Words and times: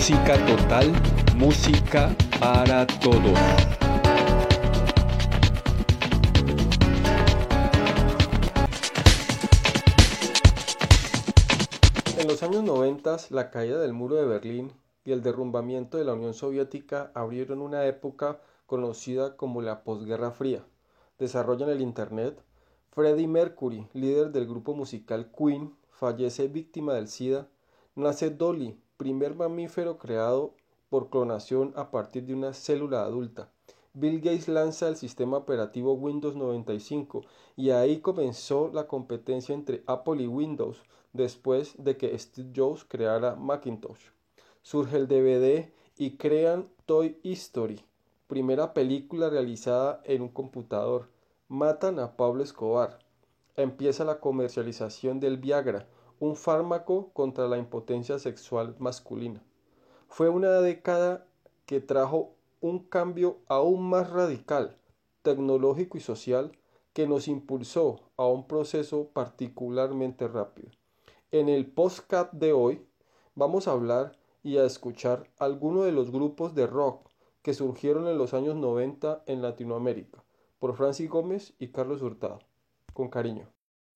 Música 0.00 0.46
total, 0.46 0.92
música 1.36 2.16
para 2.40 2.86
todos. 2.86 3.38
En 12.16 12.26
los 12.26 12.42
años 12.42 12.64
90, 12.64 13.18
la 13.28 13.50
caída 13.50 13.78
del 13.78 13.92
muro 13.92 14.14
de 14.14 14.24
Berlín 14.24 14.72
y 15.04 15.12
el 15.12 15.22
derrumbamiento 15.22 15.98
de 15.98 16.06
la 16.06 16.14
Unión 16.14 16.32
Soviética 16.32 17.12
abrieron 17.14 17.60
una 17.60 17.84
época 17.84 18.40
conocida 18.64 19.36
como 19.36 19.60
la 19.60 19.84
posguerra 19.84 20.30
fría. 20.30 20.64
Desarrollo 21.18 21.66
en 21.66 21.72
el 21.72 21.82
Internet. 21.82 22.42
Freddie 22.88 23.28
Mercury, 23.28 23.86
líder 23.92 24.32
del 24.32 24.46
grupo 24.46 24.72
musical 24.72 25.30
Queen, 25.30 25.76
fallece 25.90 26.48
víctima 26.48 26.94
del 26.94 27.08
SIDA. 27.08 27.48
Nace 27.96 28.30
Dolly, 28.30 28.80
primer 29.00 29.34
mamífero 29.34 29.96
creado 29.96 30.52
por 30.90 31.08
clonación 31.08 31.72
a 31.74 31.90
partir 31.90 32.26
de 32.26 32.34
una 32.34 32.52
célula 32.52 33.00
adulta. 33.00 33.50
Bill 33.94 34.20
Gates 34.20 34.46
lanza 34.46 34.88
el 34.88 34.96
sistema 34.96 35.38
operativo 35.38 35.94
Windows 35.94 36.36
95 36.36 37.22
y 37.56 37.70
ahí 37.70 38.00
comenzó 38.00 38.70
la 38.74 38.86
competencia 38.86 39.54
entre 39.54 39.82
Apple 39.86 40.22
y 40.22 40.26
Windows 40.26 40.82
después 41.14 41.82
de 41.82 41.96
que 41.96 42.18
Steve 42.18 42.50
Jobs 42.54 42.84
creara 42.84 43.36
Macintosh. 43.36 44.10
Surge 44.60 44.98
el 44.98 45.08
DVD 45.08 45.72
y 45.96 46.18
crean 46.18 46.68
Toy 46.84 47.18
History, 47.22 47.82
primera 48.26 48.74
película 48.74 49.30
realizada 49.30 50.02
en 50.04 50.20
un 50.20 50.28
computador. 50.28 51.08
Matan 51.48 52.00
a 52.00 52.18
Pablo 52.18 52.42
Escobar. 52.42 52.98
Empieza 53.56 54.04
la 54.04 54.20
comercialización 54.20 55.20
del 55.20 55.38
Viagra, 55.38 55.88
un 56.20 56.36
fármaco 56.36 57.10
contra 57.14 57.48
la 57.48 57.56
impotencia 57.56 58.18
sexual 58.18 58.76
masculina. 58.78 59.42
Fue 60.08 60.28
una 60.28 60.60
década 60.60 61.26
que 61.64 61.80
trajo 61.80 62.34
un 62.60 62.80
cambio 62.80 63.38
aún 63.48 63.88
más 63.88 64.10
radical, 64.10 64.76
tecnológico 65.22 65.96
y 65.96 66.02
social, 66.02 66.52
que 66.92 67.06
nos 67.06 67.26
impulsó 67.26 68.00
a 68.18 68.26
un 68.26 68.46
proceso 68.46 69.08
particularmente 69.14 70.28
rápido. 70.28 70.68
En 71.30 71.48
el 71.48 71.66
postcat 71.66 72.32
de 72.32 72.52
hoy 72.52 72.86
vamos 73.34 73.66
a 73.66 73.72
hablar 73.72 74.18
y 74.42 74.58
a 74.58 74.64
escuchar 74.64 75.30
algunos 75.38 75.84
de 75.86 75.92
los 75.92 76.10
grupos 76.10 76.54
de 76.54 76.66
rock 76.66 77.08
que 77.42 77.54
surgieron 77.54 78.08
en 78.08 78.18
los 78.18 78.34
años 78.34 78.56
90 78.56 79.22
en 79.26 79.40
Latinoamérica, 79.40 80.22
por 80.58 80.74
Francis 80.76 81.08
Gómez 81.08 81.54
y 81.58 81.68
Carlos 81.68 82.02
Hurtado. 82.02 82.40
Con 82.92 83.08
cariño. 83.08 83.48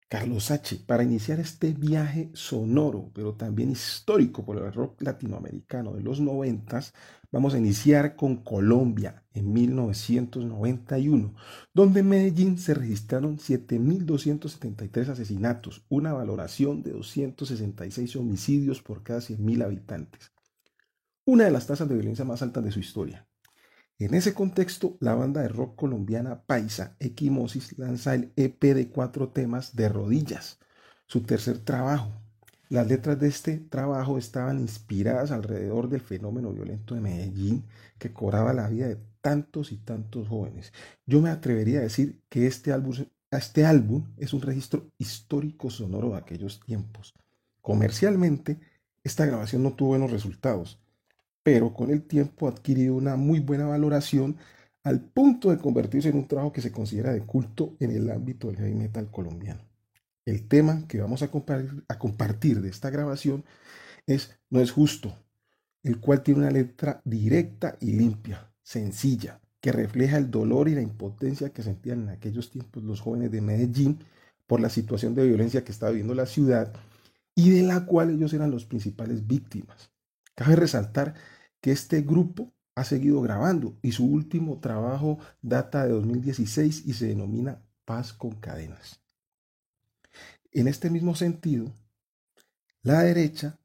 Carlos 0.08 0.50
H., 0.50 0.80
para 0.86 1.02
iniciar 1.02 1.41
este 1.41 1.72
viaje 1.72 2.30
sonoro, 2.34 3.10
pero 3.14 3.34
también 3.34 3.70
histórico 3.70 4.44
por 4.44 4.58
el 4.58 4.72
rock 4.72 5.02
latinoamericano 5.02 5.92
de 5.94 6.02
los 6.02 6.20
noventas, 6.20 6.92
vamos 7.33 7.55
a 7.55 7.58
iniciar 7.58 8.14
con 8.14 8.36
Colombia 8.44 9.24
en 9.33 9.52
1991, 9.52 11.34
donde 11.72 12.00
en 12.00 12.08
Medellín 12.08 12.58
se 12.58 12.74
registraron 12.74 13.38
7.273 13.38 15.08
asesinatos, 15.08 15.84
una 15.88 16.12
valoración 16.12 16.83
de 16.83 16.92
266 16.92 18.14
homicidios 18.16 18.83
por 18.83 19.02
cada 19.02 19.20
100.000 19.20 19.64
habitantes, 19.64 20.33
una 21.24 21.44
de 21.44 21.50
las 21.50 21.66
tasas 21.66 21.89
de 21.89 21.94
violencia 21.94 22.24
más 22.24 22.42
altas 22.42 22.62
de 22.62 22.72
su 22.72 22.78
historia. 22.78 23.27
En 24.00 24.12
ese 24.14 24.34
contexto, 24.34 24.96
la 24.98 25.14
banda 25.14 25.40
de 25.40 25.48
rock 25.48 25.76
colombiana 25.76 26.42
Paisa 26.42 26.96
Equimosis 26.98 27.78
lanza 27.78 28.16
el 28.16 28.32
EP 28.34 28.60
de 28.74 28.88
cuatro 28.88 29.28
temas 29.28 29.76
de 29.76 29.88
rodillas, 29.88 30.58
su 31.06 31.22
tercer 31.22 31.58
trabajo. 31.58 32.10
Las 32.68 32.88
letras 32.88 33.20
de 33.20 33.28
este 33.28 33.58
trabajo 33.58 34.18
estaban 34.18 34.58
inspiradas 34.58 35.30
alrededor 35.30 35.88
del 35.88 36.00
fenómeno 36.00 36.52
violento 36.52 36.96
de 36.96 37.02
Medellín 37.02 37.66
que 37.96 38.12
cobraba 38.12 38.52
la 38.52 38.68
vida 38.68 38.88
de 38.88 38.98
tantos 39.20 39.70
y 39.70 39.77
tantos 39.77 40.27
jóvenes. 40.27 40.72
Yo 41.06 41.20
me 41.20 41.30
atrevería 41.30 41.78
a 41.78 41.83
decir 41.83 42.20
que 42.28 42.48
este 42.48 42.72
álbum, 42.72 42.96
este 43.30 43.64
álbum 43.64 44.12
es 44.16 44.34
un 44.34 44.42
registro 44.42 44.90
histórico 44.98 45.70
sonoro 45.70 46.10
de 46.10 46.16
aquellos 46.16 46.58
tiempos. 46.58 47.14
Comercialmente, 47.60 48.58
esta 49.04 49.24
grabación 49.24 49.62
no 49.62 49.74
tuvo 49.74 49.90
buenos 49.90 50.10
resultados 50.10 50.83
pero 51.44 51.74
con 51.74 51.90
el 51.90 52.02
tiempo 52.02 52.48
ha 52.48 52.50
adquirido 52.50 52.96
una 52.96 53.14
muy 53.14 53.38
buena 53.38 53.66
valoración 53.66 54.36
al 54.82 55.00
punto 55.00 55.50
de 55.50 55.58
convertirse 55.58 56.08
en 56.08 56.16
un 56.16 56.27
trabajo 56.27 56.52
que 56.52 56.62
se 56.62 56.72
considera 56.72 57.12
de 57.12 57.20
culto 57.20 57.77
en 57.78 57.92
el 57.92 58.10
ámbito 58.10 58.48
del 58.48 58.56
heavy 58.56 58.74
metal 58.74 59.10
colombiano. 59.10 59.60
El 60.24 60.48
tema 60.48 60.86
que 60.88 61.00
vamos 61.00 61.22
a 61.22 61.30
compartir, 61.30 61.84
a 61.86 61.98
compartir 61.98 62.60
de 62.62 62.70
esta 62.70 62.90
grabación 62.90 63.44
es 64.06 64.38
No 64.50 64.60
es 64.60 64.72
justo, 64.72 65.14
el 65.83 66.00
cual 66.00 66.22
tiene 66.22 66.40
una 66.40 66.50
letra 66.50 67.02
directa 67.04 67.77
y 67.78 67.92
limpia, 67.92 68.50
sencilla, 68.62 69.40
que 69.60 69.70
refleja 69.70 70.16
el 70.16 70.30
dolor 70.30 70.68
y 70.68 70.74
la 70.74 70.83
impotencia 70.83 71.50
que 71.50 71.62
sentían 71.62 72.04
en 72.04 72.08
aquellos 72.10 72.50
tiempos 72.50 72.83
los 72.83 73.00
jóvenes 73.00 73.30
de 73.30 73.42
Medellín 73.42 73.98
por 74.46 74.60
la 74.60 74.70
situación 74.70 75.14
de 75.14 75.27
violencia 75.27 75.64
que 75.64 75.72
estaba 75.72 75.92
viviendo 75.92 76.14
la 76.14 76.27
ciudad 76.27 76.72
y 77.34 77.50
de 77.50 77.62
la 77.62 77.84
cual 77.84 78.10
ellos 78.10 78.33
eran 78.33 78.50
los 78.50 78.64
principales 78.64 79.27
víctimas. 79.27 79.90
Cabe 80.34 80.56
resaltar 80.56 81.14
que 81.64 81.73
este 81.73 82.02
grupo 82.02 82.52
ha 82.75 82.85
seguido 82.85 83.23
grabando 83.23 83.79
y 83.80 83.92
su 83.92 84.05
último 84.05 84.61
trabajo 84.61 85.19
data 85.41 85.85
de 85.85 85.92
2016 85.92 86.85
y 86.85 86.92
se 86.92 87.07
denomina 87.07 87.63
Paz 87.86 88.13
con 88.13 88.33
Cadenas. 88.33 89.01
En 90.52 90.69
este 90.69 90.91
mismo 90.91 91.14
sentido, 91.14 91.73
La 92.83 93.01
Derecha 93.05 93.58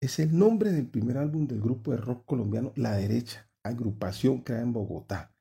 es 0.00 0.18
el 0.18 0.36
nombre 0.36 0.72
del 0.72 0.88
primer 0.88 1.18
álbum 1.18 1.46
del 1.46 1.60
grupo 1.60 1.92
de 1.92 1.98
rock 1.98 2.24
colombiano 2.26 2.72
La 2.74 2.96
Derecha, 2.96 3.48
agrupación 3.62 4.40
creada 4.40 4.64
en 4.64 4.72
Bogotá. 4.72 5.32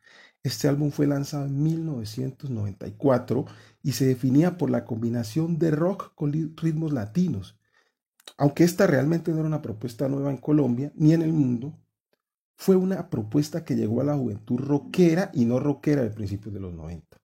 Este 0.44 0.68
álbum 0.68 0.92
fue 0.92 1.08
lanzado 1.08 1.48
en 1.48 1.64
1994 1.64 3.46
y 3.82 3.94
se 3.94 4.06
definía 4.06 4.60
por 4.60 4.70
la 4.70 4.86
combinación 4.86 5.58
de 5.58 5.72
rock 5.72 6.14
con 6.14 6.34
ritmos 6.34 6.94
latinos. 6.94 7.60
Aunque 8.38 8.64
esta 8.64 8.86
realmente 8.86 9.32
no 9.32 9.40
era 9.40 9.48
una 9.48 9.64
propuesta 9.64 10.08
nueva 10.08 10.30
en 10.30 10.38
Colombia 10.38 10.92
ni 10.94 11.12
en 11.12 11.24
el 11.24 11.34
mundo, 11.34 11.82
fue 12.56 12.76
una 12.76 13.10
propuesta 13.10 13.64
que 13.64 13.76
llegó 13.76 14.02
a 14.02 14.06
la 14.06 14.16
juventud 14.16 14.58
rockera 14.60 15.32
y 15.34 15.46
no 15.46 15.60
rockera 15.60 16.02
de 16.04 16.10
principios 16.10 16.54
de 16.54 16.60
los 16.60 16.74
90. 16.74 17.18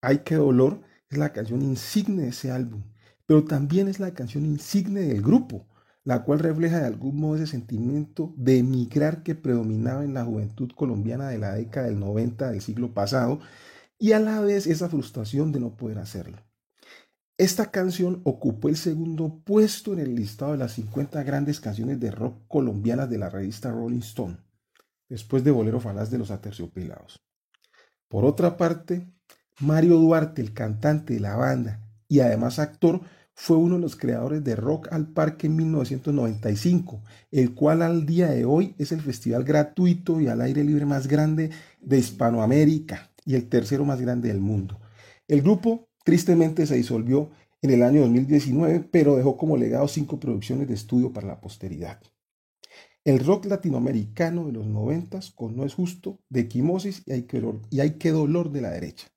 Ay, 0.00 0.20
qué 0.24 0.36
dolor 0.36 0.82
es 1.08 1.18
la 1.18 1.32
canción 1.32 1.62
insigne 1.62 2.22
de 2.22 2.28
ese 2.28 2.50
álbum, 2.50 2.82
pero 3.26 3.44
también 3.44 3.88
es 3.88 4.00
la 4.00 4.14
canción 4.14 4.44
insigne 4.44 5.00
del 5.00 5.22
grupo, 5.22 5.66
la 6.04 6.24
cual 6.24 6.40
refleja 6.40 6.80
de 6.80 6.86
algún 6.86 7.16
modo 7.16 7.36
ese 7.36 7.46
sentimiento 7.46 8.34
de 8.36 8.58
emigrar 8.58 9.22
que 9.22 9.34
predominaba 9.34 10.04
en 10.04 10.14
la 10.14 10.24
juventud 10.24 10.70
colombiana 10.74 11.28
de 11.28 11.38
la 11.38 11.54
década 11.54 11.86
del 11.86 12.00
90 12.00 12.50
del 12.50 12.60
siglo 12.60 12.92
pasado 12.92 13.40
y 13.98 14.12
a 14.12 14.18
la 14.18 14.40
vez 14.40 14.66
esa 14.66 14.88
frustración 14.88 15.52
de 15.52 15.60
no 15.60 15.76
poder 15.76 15.98
hacerlo. 15.98 16.38
Esta 17.42 17.72
canción 17.72 18.20
ocupó 18.22 18.68
el 18.68 18.76
segundo 18.76 19.42
puesto 19.44 19.92
en 19.92 19.98
el 19.98 20.14
listado 20.14 20.52
de 20.52 20.58
las 20.58 20.74
50 20.74 21.24
grandes 21.24 21.58
canciones 21.58 21.98
de 21.98 22.12
rock 22.12 22.36
colombianas 22.46 23.10
de 23.10 23.18
la 23.18 23.30
revista 23.30 23.72
Rolling 23.72 23.98
Stone, 23.98 24.36
después 25.08 25.42
de 25.42 25.50
Bolero 25.50 25.80
Falaz 25.80 26.08
de 26.08 26.18
los 26.18 26.30
Aterciopelados. 26.30 27.20
Por 28.06 28.24
otra 28.24 28.56
parte, 28.56 29.08
Mario 29.58 29.96
Duarte, 29.96 30.40
el 30.40 30.54
cantante 30.54 31.14
de 31.14 31.18
la 31.18 31.34
banda 31.34 31.80
y 32.06 32.20
además 32.20 32.60
actor, 32.60 33.00
fue 33.34 33.56
uno 33.56 33.74
de 33.74 33.80
los 33.80 33.96
creadores 33.96 34.44
de 34.44 34.54
Rock 34.54 34.86
al 34.92 35.08
Parque 35.08 35.48
en 35.48 35.56
1995, 35.56 37.02
el 37.32 37.54
cual 37.56 37.82
al 37.82 38.06
día 38.06 38.28
de 38.28 38.44
hoy 38.44 38.76
es 38.78 38.92
el 38.92 39.00
festival 39.00 39.42
gratuito 39.42 40.20
y 40.20 40.28
al 40.28 40.42
aire 40.42 40.62
libre 40.62 40.86
más 40.86 41.08
grande 41.08 41.50
de 41.80 41.98
Hispanoamérica 41.98 43.10
y 43.24 43.34
el 43.34 43.48
tercero 43.48 43.84
más 43.84 44.00
grande 44.00 44.28
del 44.28 44.40
mundo. 44.40 44.78
El 45.26 45.42
grupo 45.42 45.88
Tristemente 46.04 46.66
se 46.66 46.76
disolvió 46.76 47.30
en 47.60 47.70
el 47.70 47.82
año 47.82 48.00
2019, 48.02 48.88
pero 48.90 49.16
dejó 49.16 49.36
como 49.36 49.56
legado 49.56 49.86
cinco 49.86 50.18
producciones 50.18 50.68
de 50.68 50.74
estudio 50.74 51.12
para 51.12 51.28
la 51.28 51.40
posteridad. 51.40 52.00
El 53.04 53.24
rock 53.24 53.46
latinoamericano 53.46 54.46
de 54.46 54.52
los 54.52 54.66
noventas 54.66 55.30
con 55.30 55.56
No 55.56 55.64
es 55.64 55.74
justo, 55.74 56.20
de 56.28 56.40
Equimosis 56.40 57.02
y 57.06 57.12
y 57.70 57.80
hay 57.80 57.90
que 57.98 58.10
dolor 58.10 58.50
de 58.50 58.60
la 58.60 58.70
derecha. 58.70 59.08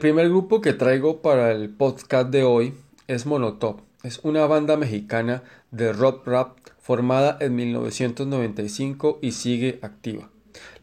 Primer 0.00 0.30
grupo 0.30 0.62
que 0.62 0.72
traigo 0.72 1.20
para 1.20 1.52
el 1.52 1.68
podcast 1.68 2.30
de 2.30 2.42
hoy 2.42 2.72
es 3.06 3.26
Monotop. 3.26 3.82
Es 4.02 4.20
una 4.22 4.46
banda 4.46 4.78
mexicana 4.78 5.42
de 5.72 5.92
rock 5.92 6.26
rap 6.26 6.56
formada 6.78 7.36
en 7.38 7.54
1995 7.54 9.18
y 9.20 9.32
sigue 9.32 9.78
activa. 9.82 10.30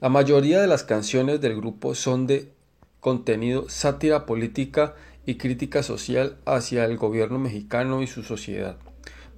La 0.02 0.10
mayoría 0.10 0.62
de 0.62 0.68
las 0.68 0.84
canciones 0.84 1.42
del 1.42 1.56
grupo 1.56 1.96
son 1.96 2.28
de 2.28 2.52
contenido 3.00 3.68
sátira 3.70 4.28
política 4.28 4.94
y 5.26 5.36
crítica 5.36 5.82
social 5.82 6.38
hacia 6.46 6.86
el 6.86 6.96
gobierno 6.98 7.40
mexicano 7.40 8.04
y 8.04 8.08
su 8.08 8.22
sociedad, 8.22 8.78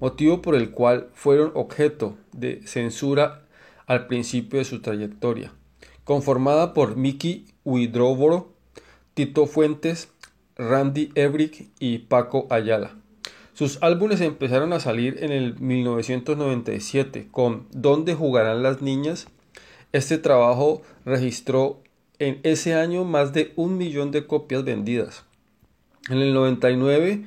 motivo 0.02 0.42
por 0.42 0.56
el 0.56 0.72
cual 0.72 1.08
fueron 1.14 1.54
objeto 1.56 2.18
de 2.34 2.62
censura 2.68 3.46
al 3.88 4.08
principio 4.08 4.60
de 4.60 4.66
su 4.66 4.82
trayectoria. 4.82 5.54
Conformada 6.04 6.74
por 6.74 6.98
Mickey 6.98 7.46
Widroboro, 7.64 8.59
Tito 9.20 9.48
Fuentes, 9.48 10.08
Randy 10.56 11.12
Ebrick 11.14 11.68
y 11.78 11.98
Paco 11.98 12.48
Ayala. 12.50 12.96
Sus 13.52 13.78
álbumes 13.84 14.22
empezaron 14.22 14.72
a 14.72 14.80
salir 14.80 15.22
en 15.22 15.34
el 15.34 15.60
1997 15.60 17.28
con 17.30 17.68
¿Dónde 17.74 18.16
jugarán 18.16 18.64
las 18.64 18.82
niñas? 18.82 19.28
Este 19.92 20.20
trabajo 20.20 20.84
registró 21.04 21.82
en 22.20 22.40
ese 22.44 22.76
año 22.76 23.04
más 23.04 23.34
de 23.34 23.52
un 23.58 23.78
millón 23.78 24.12
de 24.12 24.26
copias 24.26 24.64
vendidas. 24.64 25.26
En 26.10 26.20
el 26.20 26.34
99, 26.34 27.26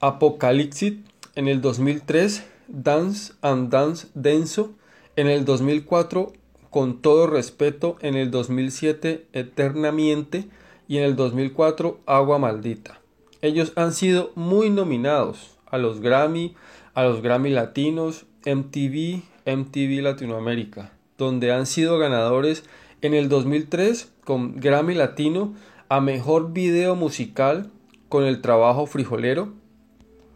Apocalipsis. 0.00 0.94
En 1.36 1.46
el 1.46 1.60
2003, 1.60 2.42
Dance 2.66 3.34
and 3.42 3.70
Dance 3.70 4.08
Denso. 4.14 4.74
En 5.14 5.28
el 5.28 5.44
2004, 5.44 6.32
Con 6.68 7.00
todo 7.00 7.28
respeto. 7.28 7.96
En 8.00 8.16
el 8.16 8.32
2007, 8.32 9.28
Eternamente 9.32 10.48
y 10.92 10.98
en 10.98 11.04
el 11.04 11.16
2004 11.16 12.00
Agua 12.04 12.38
Maldita. 12.38 13.00
Ellos 13.40 13.72
han 13.76 13.94
sido 13.94 14.30
muy 14.34 14.68
nominados 14.68 15.56
a 15.64 15.78
los 15.78 16.02
Grammy, 16.02 16.54
a 16.92 17.04
los 17.04 17.22
Grammy 17.22 17.48
Latinos, 17.48 18.26
MTV, 18.44 19.22
MTV 19.46 20.02
Latinoamérica, 20.02 20.92
donde 21.16 21.50
han 21.50 21.64
sido 21.64 21.98
ganadores 21.98 22.64
en 23.00 23.14
el 23.14 23.30
2003 23.30 24.12
con 24.24 24.60
Grammy 24.60 24.92
Latino 24.92 25.54
a 25.88 26.02
Mejor 26.02 26.52
Video 26.52 26.94
Musical 26.94 27.70
con 28.10 28.24
el 28.24 28.42
trabajo 28.42 28.84
Frijolero. 28.84 29.48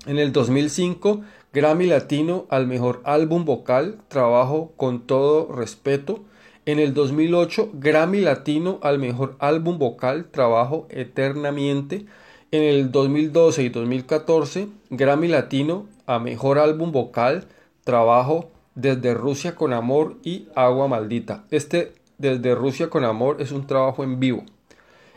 En 0.07 0.19
el 0.19 0.33
2005 0.33 1.21
Grammy 1.53 1.85
Latino 1.85 2.47
al 2.49 2.67
Mejor 2.67 3.03
Álbum 3.05 3.45
Vocal, 3.45 3.99
trabajo 4.09 4.73
con 4.79 5.07
todo 5.07 5.53
respeto. 5.53 6.25
En 6.67 6.81
el 6.81 6.95
2008, 6.95 7.71
Grammy 7.75 8.21
Latino 8.23 8.81
al 8.83 8.99
Mejor 8.99 9.37
Álbum 9.39 9.79
Vocal, 9.79 10.25
Trabajo 10.33 10.89
Eternamente. 10.91 12.07
En 12.51 12.65
el 12.65 12.91
2012 12.91 13.63
y 13.63 13.69
2014, 13.69 14.67
Grammy 14.91 15.29
Latino 15.29 15.87
a 16.07 16.19
Mejor 16.19 16.59
Álbum 16.59 16.91
Vocal, 16.91 17.45
Trabajo 17.85 18.51
Desde 18.75 19.15
Rusia 19.15 19.55
con 19.55 19.73
Amor 19.73 20.17
y 20.25 20.49
Agua 20.57 20.89
Maldita. 20.89 21.45
Este 21.53 21.93
Desde 22.19 22.57
Rusia 22.57 22.91
con 22.91 23.05
Amor 23.05 23.41
es 23.41 23.53
un 23.53 23.69
trabajo 23.69 24.03
en 24.03 24.19
vivo. 24.19 24.43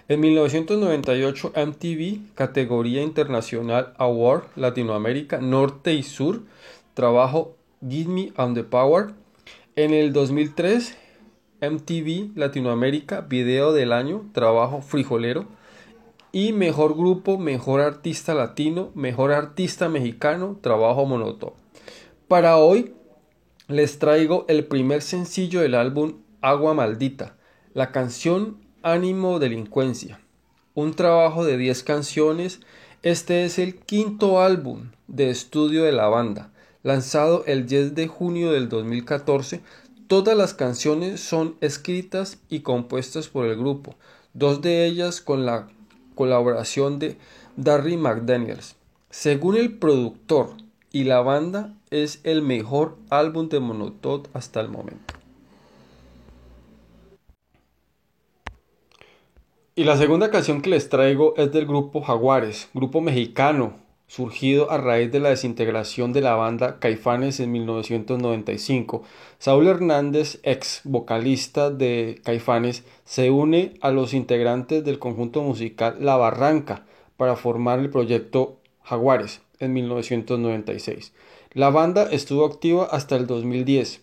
En 0.07 0.19
1998, 0.19 1.53
MTV, 1.55 2.35
categoría 2.35 3.01
internacional 3.01 3.95
Award 3.97 4.43
Latinoamérica, 4.55 5.39
Norte 5.39 5.95
y 5.95 6.03
Sur, 6.03 6.43
trabajo 6.93 7.55
Give 7.81 8.11
Me 8.11 8.33
on 8.37 8.53
the 8.53 8.63
Power. 8.63 9.13
En 9.75 9.95
el 9.95 10.13
2003, 10.13 10.95
MTV 11.61 12.37
Latinoamérica, 12.37 13.21
Video 13.21 13.73
del 13.73 13.91
Año, 13.91 14.29
Trabajo 14.33 14.81
Frijolero. 14.81 15.45
Y 16.31 16.53
Mejor 16.53 16.95
Grupo, 16.95 17.37
Mejor 17.37 17.81
Artista 17.81 18.35
Latino, 18.35 18.91
Mejor 18.93 19.31
Artista 19.31 19.89
Mexicano, 19.89 20.59
Trabajo 20.61 21.05
Monoto. 21.05 21.55
Para 22.27 22.57
hoy 22.57 22.93
les 23.67 23.99
traigo 23.99 24.45
el 24.47 24.65
primer 24.65 25.01
sencillo 25.01 25.61
del 25.61 25.75
álbum 25.75 26.19
Agua 26.41 26.73
Maldita, 26.73 27.35
la 27.73 27.91
canción 27.91 28.57
Ánimo 28.83 29.39
Delincuencia. 29.39 30.19
Un 30.75 30.93
trabajo 30.93 31.43
de 31.43 31.57
10 31.57 31.83
canciones, 31.83 32.61
este 33.03 33.45
es 33.45 33.59
el 33.59 33.75
quinto 33.75 34.41
álbum 34.41 34.91
de 35.07 35.29
estudio 35.31 35.83
de 35.83 35.91
la 35.91 36.07
banda, 36.07 36.51
lanzado 36.83 37.43
el 37.45 37.65
10 37.65 37.95
de 37.95 38.07
junio 38.07 38.51
del 38.51 38.69
2014 38.69 39.61
Todas 40.09 40.35
las 40.35 40.55
canciones 40.55 41.19
son 41.19 41.55
escritas 41.61 42.39
y 42.49 42.61
compuestas 42.61 43.27
por 43.27 43.45
el 43.45 43.55
grupo, 43.55 43.93
dos 44.33 44.59
de 44.59 44.87
ellas 44.87 45.21
con 45.21 45.45
la 45.45 45.67
colaboración 46.15 46.97
de 46.97 47.15
Darry 47.57 47.95
McDaniels. 47.95 48.75
Según 49.11 49.55
el 49.55 49.77
productor 49.77 50.53
y 50.91 51.03
la 51.03 51.21
banda, 51.21 51.75
es 51.91 52.21
el 52.23 52.41
mejor 52.41 52.97
álbum 53.11 53.49
de 53.49 53.59
Monotod 53.59 54.25
hasta 54.33 54.59
el 54.61 54.69
momento. 54.69 55.13
Y 59.75 59.83
la 59.83 59.95
segunda 59.95 60.31
canción 60.31 60.63
que 60.63 60.71
les 60.71 60.89
traigo 60.89 61.35
es 61.37 61.51
del 61.51 61.67
grupo 61.67 62.01
Jaguares, 62.01 62.67
grupo 62.73 62.99
mexicano 62.99 63.75
surgido 64.09 64.71
a 64.71 64.79
raíz 64.79 65.11
de 65.11 65.19
la 65.19 65.29
desintegración 65.29 66.13
de 66.13 66.21
la 66.21 66.33
banda 66.33 66.79
Caifanes 66.79 67.39
en 67.39 67.51
1995. 67.51 69.03
Saúl 69.37 69.67
Hernández, 69.67 70.39
ex 70.41 70.81
vocalista 70.83 71.69
de 71.69 72.19
Caifanes, 72.25 72.83
se 73.05 73.29
une 73.29 73.75
a 73.81 73.91
los 73.91 74.15
integrantes 74.15 74.83
del 74.83 74.97
conjunto 74.97 75.43
musical 75.43 75.97
La 75.99 76.17
Barranca 76.17 76.85
para 77.17 77.35
formar 77.35 77.77
el 77.79 77.91
proyecto 77.91 78.57
Jaguares 78.81 79.41
en 79.59 79.73
1996. 79.73 81.13
La 81.53 81.69
banda 81.69 82.09
estuvo 82.11 82.45
activa 82.45 82.85
hasta 82.85 83.15
el 83.15 83.27
2010. 83.27 84.01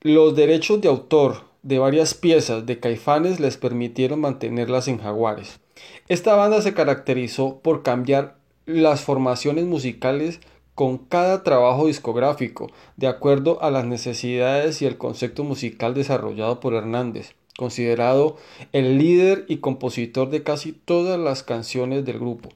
Los 0.00 0.34
derechos 0.34 0.80
de 0.80 0.88
autor 0.88 1.44
de 1.62 1.78
varias 1.78 2.14
piezas 2.14 2.66
de 2.66 2.80
Caifanes 2.80 3.38
les 3.38 3.56
permitieron 3.56 4.20
mantenerlas 4.20 4.88
en 4.88 4.98
Jaguares. 4.98 5.60
Esta 6.08 6.34
banda 6.34 6.60
se 6.60 6.74
caracterizó 6.74 7.60
por 7.60 7.84
cambiar 7.84 8.42
las 8.66 9.02
formaciones 9.02 9.64
musicales 9.64 10.40
con 10.74 10.98
cada 10.98 11.42
trabajo 11.42 11.86
discográfico, 11.86 12.70
de 12.96 13.06
acuerdo 13.06 13.62
a 13.62 13.70
las 13.70 13.84
necesidades 13.84 14.82
y 14.82 14.86
el 14.86 14.98
concepto 14.98 15.44
musical 15.44 15.94
desarrollado 15.94 16.60
por 16.60 16.74
Hernández, 16.74 17.34
considerado 17.56 18.36
el 18.72 18.98
líder 18.98 19.44
y 19.48 19.58
compositor 19.58 20.30
de 20.30 20.42
casi 20.42 20.72
todas 20.72 21.18
las 21.18 21.42
canciones 21.42 22.04
del 22.04 22.18
grupo. 22.18 22.48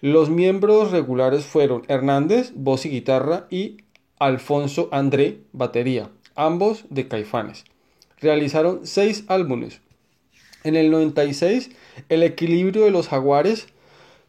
Los 0.00 0.28
miembros 0.28 0.90
regulares 0.90 1.44
fueron 1.44 1.84
Hernández, 1.88 2.52
voz 2.54 2.84
y 2.84 2.90
guitarra, 2.90 3.46
y 3.48 3.78
Alfonso 4.18 4.88
André, 4.92 5.40
batería, 5.52 6.10
ambos 6.34 6.84
de 6.90 7.08
Caifanes. 7.08 7.64
Realizaron 8.20 8.80
seis 8.86 9.24
álbumes. 9.28 9.80
En 10.62 10.76
el 10.76 10.90
96, 10.90 11.70
El 12.08 12.22
equilibrio 12.22 12.84
de 12.84 12.90
los 12.90 13.08
jaguares 13.08 13.66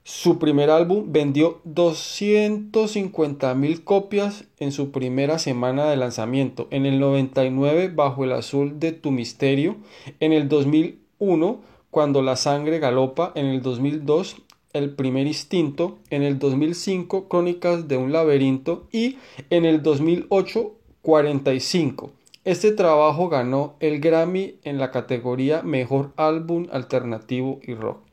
su 0.07 0.37
primer 0.37 0.69
álbum 0.69 1.05
vendió 1.07 1.61
250 1.63 3.55
mil 3.55 3.83
copias 3.83 4.45
en 4.59 4.71
su 4.71 4.91
primera 4.91 5.39
semana 5.39 5.89
de 5.89 5.97
lanzamiento. 5.97 6.67
En 6.69 6.85
el 6.85 6.99
99, 6.99 7.87
Bajo 7.87 8.23
el 8.23 8.33
Azul 8.33 8.79
de 8.79 8.91
Tu 8.91 9.09
Misterio. 9.09 9.77
En 10.19 10.31
el 10.31 10.47
2001, 10.47 11.59
Cuando 11.89 12.21
la 12.21 12.35
Sangre 12.35 12.77
Galopa. 12.77 13.31
En 13.33 13.47
el 13.47 13.63
2002, 13.63 14.35
El 14.73 14.91
Primer 14.91 15.25
Instinto. 15.25 15.97
En 16.11 16.21
el 16.21 16.37
2005, 16.37 17.27
Crónicas 17.27 17.87
de 17.87 17.97
un 17.97 18.11
Laberinto. 18.11 18.87
Y 18.91 19.17
en 19.49 19.65
el 19.65 19.81
2008, 19.81 20.71
45. 21.01 22.11
Este 22.43 22.71
trabajo 22.73 23.27
ganó 23.27 23.73
el 23.79 23.99
Grammy 23.99 24.59
en 24.63 24.77
la 24.77 24.91
categoría 24.91 25.63
Mejor 25.63 26.11
Álbum 26.15 26.67
Alternativo 26.71 27.59
y 27.63 27.73
Rock. 27.73 28.04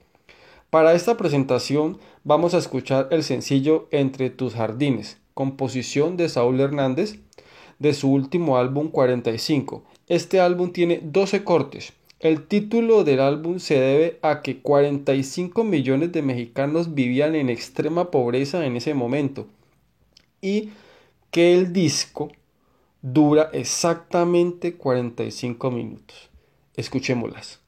Para 0.72 0.94
esta 0.94 1.18
presentación 1.18 1.98
vamos 2.24 2.54
a 2.54 2.58
escuchar 2.58 3.08
el 3.10 3.24
sencillo 3.24 3.88
Entre 3.90 4.30
tus 4.30 4.54
jardines, 4.54 5.18
composición 5.34 6.16
de 6.16 6.30
Saúl 6.30 6.58
Hernández 6.60 7.18
de 7.78 7.92
su 7.92 8.10
último 8.10 8.56
álbum 8.56 8.88
45. 8.88 9.84
Este 10.08 10.40
álbum 10.40 10.72
tiene 10.72 11.00
12 11.04 11.44
cortes. 11.44 11.92
El 12.20 12.46
título 12.46 13.04
del 13.04 13.20
álbum 13.20 13.58
se 13.58 13.78
debe 13.78 14.18
a 14.22 14.40
que 14.40 14.62
45 14.62 15.62
millones 15.62 16.10
de 16.10 16.22
mexicanos 16.22 16.94
vivían 16.94 17.34
en 17.34 17.50
extrema 17.50 18.10
pobreza 18.10 18.64
en 18.64 18.74
ese 18.76 18.94
momento 18.94 19.48
y 20.40 20.70
que 21.30 21.52
el 21.52 21.74
disco 21.74 22.32
dura 23.02 23.50
exactamente 23.52 24.78
45 24.78 25.70
minutos. 25.70 26.30
Escuchémoslas. 26.76 27.61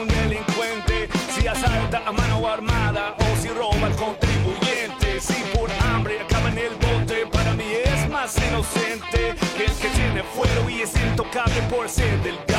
un 0.00 0.08
delincuente, 0.08 1.08
si 1.34 1.46
asalta 1.46 2.02
a 2.06 2.12
mano 2.12 2.46
armada 2.48 3.16
o 3.18 3.42
si 3.42 3.48
roba 3.48 3.86
al 3.86 3.96
contribuyente, 3.96 5.20
si 5.20 5.42
por 5.56 5.70
hambre 5.86 6.20
acaba 6.20 6.48
en 6.50 6.58
el 6.58 6.74
bote, 6.74 7.26
para 7.26 7.54
mí 7.54 7.64
es 7.84 8.08
más 8.08 8.36
inocente 8.48 9.34
que 9.56 9.64
el 9.64 9.72
que 9.72 9.88
tiene 9.88 10.22
fuero 10.22 10.70
y 10.70 10.82
es 10.82 10.94
intocable 10.94 11.60
por 11.70 11.88
ser 11.88 12.22
delgado. 12.22 12.57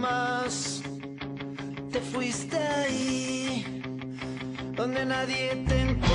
más. 0.00 0.82
Te 1.90 2.00
fuiste 2.00 2.56
ahí, 2.56 3.82
donde 4.76 5.04
nadie 5.04 5.64
te 5.66 5.80
encuentra. 5.80 6.10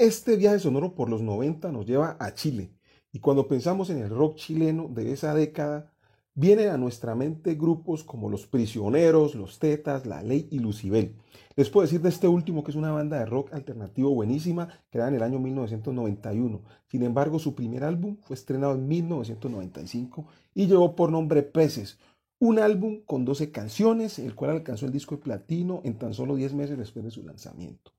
Este 0.00 0.36
viaje 0.36 0.58
sonoro 0.58 0.94
por 0.94 1.10
los 1.10 1.20
90 1.20 1.70
nos 1.72 1.84
lleva 1.84 2.16
a 2.18 2.32
Chile 2.32 2.70
y 3.12 3.18
cuando 3.18 3.46
pensamos 3.46 3.90
en 3.90 3.98
el 3.98 4.08
rock 4.08 4.36
chileno 4.36 4.88
de 4.88 5.12
esa 5.12 5.34
década, 5.34 5.92
vienen 6.32 6.70
a 6.70 6.78
nuestra 6.78 7.14
mente 7.14 7.54
grupos 7.54 8.02
como 8.02 8.30
Los 8.30 8.46
Prisioneros, 8.46 9.34
Los 9.34 9.58
Tetas, 9.58 10.06
La 10.06 10.22
Ley 10.22 10.48
y 10.50 10.60
Lucibel. 10.60 11.18
Les 11.54 11.68
puedo 11.68 11.84
decir 11.84 12.00
de 12.00 12.08
este 12.08 12.28
último 12.28 12.64
que 12.64 12.70
es 12.70 12.78
una 12.78 12.92
banda 12.92 13.18
de 13.18 13.26
rock 13.26 13.52
alternativo 13.52 14.14
buenísima 14.14 14.70
creada 14.88 15.10
en 15.10 15.16
el 15.16 15.22
año 15.22 15.38
1991. 15.38 16.62
Sin 16.86 17.02
embargo, 17.02 17.38
su 17.38 17.54
primer 17.54 17.84
álbum 17.84 18.16
fue 18.22 18.36
estrenado 18.36 18.76
en 18.76 18.88
1995 18.88 20.28
y 20.54 20.66
llevó 20.66 20.96
por 20.96 21.12
nombre 21.12 21.42
Peces, 21.42 21.98
un 22.38 22.58
álbum 22.58 23.02
con 23.04 23.26
12 23.26 23.52
canciones, 23.52 24.18
el 24.18 24.34
cual 24.34 24.52
alcanzó 24.52 24.86
el 24.86 24.92
disco 24.92 25.16
de 25.16 25.24
platino 25.24 25.82
en 25.84 25.98
tan 25.98 26.14
solo 26.14 26.36
10 26.36 26.54
meses 26.54 26.78
después 26.78 27.04
de 27.04 27.10
su 27.10 27.22
lanzamiento. 27.22 27.92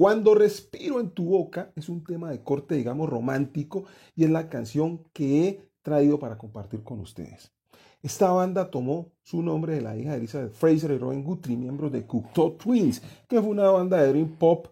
Cuando 0.00 0.34
respiro 0.34 0.98
en 0.98 1.10
tu 1.10 1.26
boca 1.26 1.72
es 1.76 1.90
un 1.90 2.02
tema 2.02 2.30
de 2.30 2.42
corte, 2.42 2.74
digamos, 2.74 3.10
romántico 3.10 3.84
y 4.16 4.24
es 4.24 4.30
la 4.30 4.48
canción 4.48 5.02
que 5.12 5.46
he 5.46 5.70
traído 5.82 6.18
para 6.18 6.38
compartir 6.38 6.82
con 6.82 7.00
ustedes. 7.00 7.52
Esta 8.02 8.32
banda 8.32 8.70
tomó 8.70 9.12
su 9.22 9.42
nombre 9.42 9.74
de 9.74 9.82
la 9.82 9.98
hija 9.98 10.12
de 10.12 10.16
Elizabeth 10.16 10.54
Fraser 10.54 10.92
y 10.92 10.96
Robin 10.96 11.22
Guthrie, 11.22 11.58
miembros 11.58 11.92
de 11.92 12.06
Cocteau 12.06 12.52
Twins, 12.52 13.02
que 13.28 13.42
fue 13.42 13.50
una 13.50 13.68
banda 13.68 14.00
de 14.00 14.08
dream 14.08 14.38
pop 14.38 14.68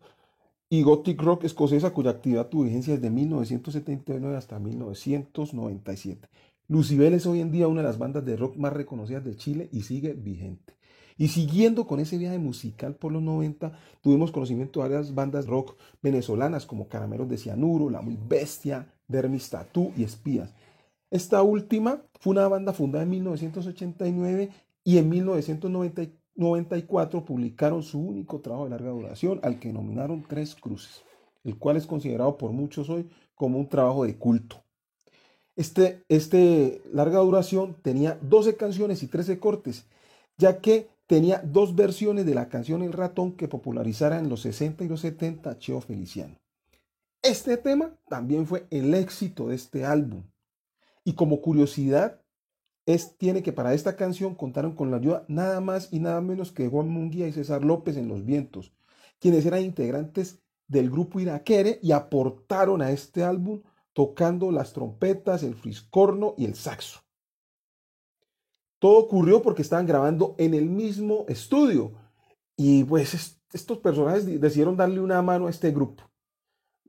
y 0.70 0.80
gothic 0.80 1.20
rock 1.20 1.44
escocesa 1.44 1.92
cuya 1.92 2.12
actividad 2.12 2.48
tuvo 2.48 2.62
vigencia 2.62 2.94
desde 2.94 3.10
1979 3.10 4.34
hasta 4.34 4.58
1997. 4.58 6.26
Lucibel 6.68 7.12
es 7.12 7.26
hoy 7.26 7.42
en 7.42 7.52
día 7.52 7.68
una 7.68 7.82
de 7.82 7.88
las 7.88 7.98
bandas 7.98 8.24
de 8.24 8.34
rock 8.34 8.56
más 8.56 8.72
reconocidas 8.72 9.26
de 9.26 9.36
Chile 9.36 9.68
y 9.72 9.82
sigue 9.82 10.14
vigente. 10.14 10.77
Y 11.18 11.28
siguiendo 11.28 11.86
con 11.88 11.98
ese 11.98 12.16
viaje 12.16 12.38
musical 12.38 12.94
por 12.94 13.10
los 13.10 13.22
90, 13.22 13.72
tuvimos 14.00 14.30
conocimiento 14.30 14.80
de 14.80 14.88
varias 14.88 15.12
bandas 15.12 15.48
rock 15.48 15.76
venezolanas 16.00 16.64
como 16.64 16.88
Caramelos 16.88 17.28
de 17.28 17.36
Cianuro, 17.36 17.90
La 17.90 18.00
Muy 18.00 18.16
Bestia, 18.16 18.94
Dermis 19.08 19.50
Tattoo 19.50 19.90
y 19.96 20.04
Espías. 20.04 20.54
Esta 21.10 21.42
última 21.42 22.04
fue 22.20 22.30
una 22.30 22.46
banda 22.46 22.72
fundada 22.72 23.02
en 23.02 23.10
1989 23.10 24.50
y 24.84 24.98
en 24.98 25.08
1994 25.08 27.24
publicaron 27.24 27.82
su 27.82 27.98
único 27.98 28.40
trabajo 28.40 28.62
de 28.64 28.70
larga 28.70 28.90
duración 28.90 29.40
al 29.42 29.58
que 29.58 29.72
nominaron 29.72 30.22
Tres 30.22 30.54
Cruces, 30.54 31.02
el 31.42 31.58
cual 31.58 31.78
es 31.78 31.86
considerado 31.86 32.38
por 32.38 32.52
muchos 32.52 32.88
hoy 32.90 33.08
como 33.34 33.58
un 33.58 33.68
trabajo 33.68 34.04
de 34.04 34.16
culto. 34.16 34.62
Este, 35.56 36.04
este 36.08 36.80
larga 36.92 37.18
duración 37.18 37.74
tenía 37.82 38.16
12 38.22 38.56
canciones 38.56 39.02
y 39.02 39.08
13 39.08 39.40
cortes, 39.40 39.84
ya 40.36 40.60
que 40.60 40.96
tenía 41.08 41.40
dos 41.42 41.74
versiones 41.74 42.26
de 42.26 42.34
la 42.34 42.48
canción 42.48 42.82
El 42.82 42.92
ratón 42.92 43.32
que 43.32 43.48
popularizara 43.48 44.20
en 44.20 44.28
los 44.28 44.42
60 44.42 44.84
y 44.84 44.88
los 44.88 45.00
70 45.00 45.58
Cheo 45.58 45.80
Feliciano. 45.80 46.36
Este 47.22 47.56
tema 47.56 47.96
también 48.08 48.46
fue 48.46 48.66
el 48.70 48.94
éxito 48.94 49.48
de 49.48 49.56
este 49.56 49.84
álbum. 49.84 50.22
Y 51.04 51.14
como 51.14 51.40
curiosidad, 51.40 52.20
es, 52.86 53.16
tiene 53.16 53.42
que 53.42 53.52
para 53.52 53.74
esta 53.74 53.96
canción 53.96 54.34
contaron 54.34 54.76
con 54.76 54.90
la 54.90 54.98
ayuda 54.98 55.24
nada 55.28 55.60
más 55.60 55.88
y 55.90 55.98
nada 55.98 56.20
menos 56.20 56.52
que 56.52 56.68
Juan 56.68 56.88
Munguía 56.88 57.26
y 57.26 57.32
César 57.32 57.64
López 57.64 57.96
en 57.96 58.08
Los 58.08 58.24
Vientos, 58.24 58.72
quienes 59.18 59.44
eran 59.46 59.62
integrantes 59.62 60.40
del 60.68 60.90
grupo 60.90 61.20
Iraquere 61.20 61.80
y 61.82 61.92
aportaron 61.92 62.82
a 62.82 62.90
este 62.90 63.24
álbum 63.24 63.62
tocando 63.94 64.52
las 64.52 64.74
trompetas, 64.74 65.42
el 65.42 65.54
friscorno 65.54 66.34
y 66.36 66.44
el 66.44 66.54
saxo. 66.54 67.00
Todo 68.78 68.98
ocurrió 68.98 69.42
porque 69.42 69.62
estaban 69.62 69.86
grabando 69.86 70.34
en 70.38 70.54
el 70.54 70.66
mismo 70.70 71.24
estudio 71.28 71.92
y 72.56 72.84
pues 72.84 73.14
est- 73.14 73.38
estos 73.52 73.78
personajes 73.78 74.26
di- 74.26 74.38
decidieron 74.38 74.76
darle 74.76 75.00
una 75.00 75.22
mano 75.22 75.46
a 75.46 75.50
este 75.50 75.70
grupo. 75.72 76.04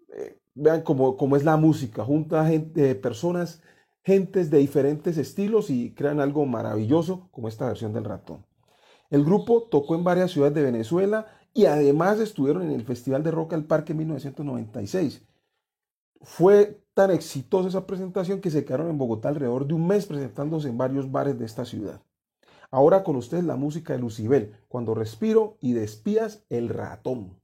Eh, 0.09 0.39
vean 0.55 0.81
cómo, 0.81 1.17
cómo 1.17 1.35
es 1.35 1.43
la 1.43 1.57
música, 1.57 2.03
junta 2.03 2.45
gente, 2.47 2.95
personas, 2.95 3.61
gentes 4.03 4.49
de 4.49 4.59
diferentes 4.59 5.17
estilos 5.17 5.69
y 5.69 5.93
crean 5.93 6.19
algo 6.19 6.45
maravilloso 6.45 7.29
como 7.31 7.47
esta 7.47 7.67
versión 7.67 7.93
del 7.93 8.05
ratón. 8.05 8.45
El 9.09 9.25
grupo 9.25 9.63
tocó 9.71 9.95
en 9.95 10.03
varias 10.03 10.31
ciudades 10.31 10.55
de 10.55 10.63
Venezuela 10.63 11.27
y 11.53 11.65
además 11.65 12.19
estuvieron 12.19 12.63
en 12.63 12.71
el 12.71 12.83
Festival 12.85 13.23
de 13.23 13.31
Rock 13.31 13.53
al 13.53 13.65
Parque 13.65 13.93
en 13.93 13.99
1996. 13.99 15.23
Fue 16.21 16.81
tan 16.99 17.11
exitosa 17.11 17.69
esa 17.69 17.87
presentación 17.87 18.41
que 18.41 18.51
se 18.51 18.65
quedaron 18.65 18.89
en 18.89 18.97
Bogotá 18.97 19.29
alrededor 19.29 19.65
de 19.65 19.73
un 19.73 19.87
mes 19.87 20.05
presentándose 20.05 20.67
en 20.67 20.77
varios 20.77 21.09
bares 21.09 21.39
de 21.39 21.45
esta 21.45 21.63
ciudad. 21.63 22.01
Ahora 22.71 23.05
con 23.05 23.15
ustedes 23.15 23.45
la 23.45 23.55
música 23.55 23.93
de 23.93 23.99
Lucibel, 23.99 24.57
cuando 24.67 24.93
respiro 24.93 25.55
y 25.61 25.71
despías 25.71 26.43
el 26.49 26.67
ratón. 26.67 27.38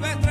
Silvestre 0.00 0.29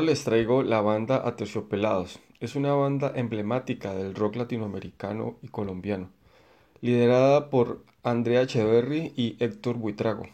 Les 0.00 0.24
traigo 0.24 0.62
la 0.62 0.80
banda 0.80 1.28
Aterciopelados. 1.28 2.20
Es 2.40 2.56
una 2.56 2.72
banda 2.72 3.12
emblemática 3.14 3.94
del 3.94 4.14
rock 4.14 4.36
latinoamericano 4.36 5.36
y 5.42 5.48
colombiano, 5.48 6.08
liderada 6.80 7.50
por 7.50 7.84
Andrea 8.02 8.42
Echeverry 8.42 9.12
y 9.14 9.36
Héctor 9.40 9.76
Buitrago. 9.76 10.26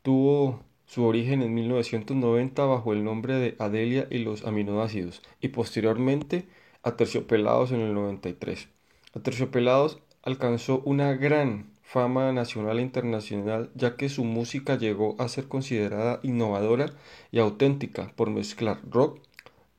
Tuvo 0.00 0.62
su 0.86 1.04
origen 1.04 1.42
en 1.42 1.52
1990 1.52 2.64
bajo 2.64 2.94
el 2.94 3.04
nombre 3.04 3.34
de 3.34 3.54
Adelia 3.58 4.08
y 4.10 4.18
los 4.18 4.46
aminoácidos 4.46 5.20
y 5.42 5.48
posteriormente 5.48 6.48
Aterciopelados 6.82 7.70
en 7.72 7.80
el 7.80 7.92
93. 7.92 8.68
Aterciopelados 9.14 9.98
alcanzó 10.22 10.80
una 10.86 11.12
gran 11.12 11.71
fama 11.92 12.32
nacional 12.32 12.78
e 12.78 12.82
internacional 12.82 13.70
ya 13.74 13.96
que 13.96 14.08
su 14.08 14.24
música 14.24 14.78
llegó 14.78 15.14
a 15.18 15.28
ser 15.28 15.46
considerada 15.46 16.20
innovadora 16.22 16.86
y 17.30 17.38
auténtica 17.38 18.10
por 18.16 18.30
mezclar 18.30 18.80
rock 18.90 19.20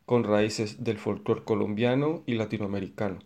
con 0.05 0.24
raíces 0.24 0.84
del 0.84 0.99
folclore 0.99 1.43
colombiano 1.43 2.22
y 2.28 2.36
latinoamericano. 2.36 3.18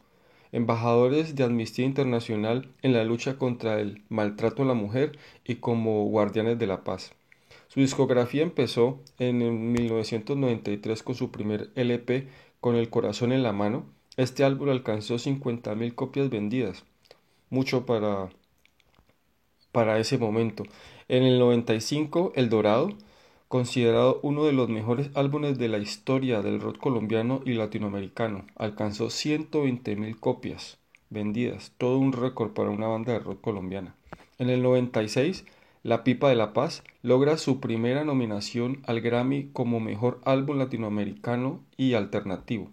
Embajadores 0.54 1.36
de 1.36 1.44
Amnistía 1.44 1.84
Internacional 1.84 2.70
en 2.82 2.94
la 2.94 3.04
lucha 3.04 3.38
contra 3.38 3.82
el 3.82 4.04
maltrato 4.08 4.64
a 4.64 4.66
la 4.66 4.74
mujer 4.74 5.20
y 5.44 5.56
como 5.56 6.06
guardianes 6.06 6.58
de 6.58 6.68
la 6.68 6.86
paz. 6.86 7.12
Su 7.68 7.82
discografía 7.82 8.42
empezó 8.42 9.02
en 9.20 9.74
1993 9.74 11.04
con 11.04 11.16
su 11.16 11.30
primer 11.30 11.72
LP 11.76 12.30
Con 12.62 12.76
el 12.76 12.90
corazón 12.90 13.34
en 13.34 13.44
la 13.44 13.52
mano. 13.52 13.86
Este 14.16 14.46
álbum 14.46 14.70
alcanzó 14.70 15.16
50.000 15.16 15.94
copias 15.94 16.30
vendidas, 16.30 16.86
mucho 17.50 17.86
para 17.86 18.30
para 19.78 20.00
ese 20.00 20.18
momento. 20.18 20.64
En 21.08 21.22
el 21.22 21.38
95, 21.38 22.34
El 22.36 22.50
Dorado, 22.50 22.90
considerado 23.48 24.20
uno 24.24 24.46
de 24.46 24.52
los 24.52 24.70
mejores 24.70 25.12
álbumes 25.14 25.60
de 25.60 25.68
la 25.68 25.78
historia 25.78 26.42
del 26.42 26.60
rock 26.60 26.80
colombiano 26.80 27.42
y 27.46 27.54
latinoamericano, 27.54 28.48
alcanzó 28.56 29.12
120.000 29.12 30.20
copias 30.20 30.80
vendidas, 31.12 31.74
todo 31.78 32.00
un 32.00 32.12
récord 32.12 32.54
para 32.54 32.72
una 32.72 32.88
banda 32.88 33.14
de 33.14 33.20
rock 33.20 33.40
colombiana. 33.40 33.94
En 34.40 34.50
el 34.50 34.64
96, 34.64 35.46
La 35.84 36.04
Pipa 36.04 36.30
de 36.30 36.36
la 36.36 36.54
Paz 36.54 36.84
logra 37.04 37.38
su 37.38 37.60
primera 37.60 38.04
nominación 38.04 38.82
al 38.88 39.02
Grammy 39.02 39.52
como 39.54 39.80
mejor 39.80 40.22
álbum 40.26 40.58
latinoamericano 40.58 41.60
y 41.78 41.94
alternativo 41.94 42.72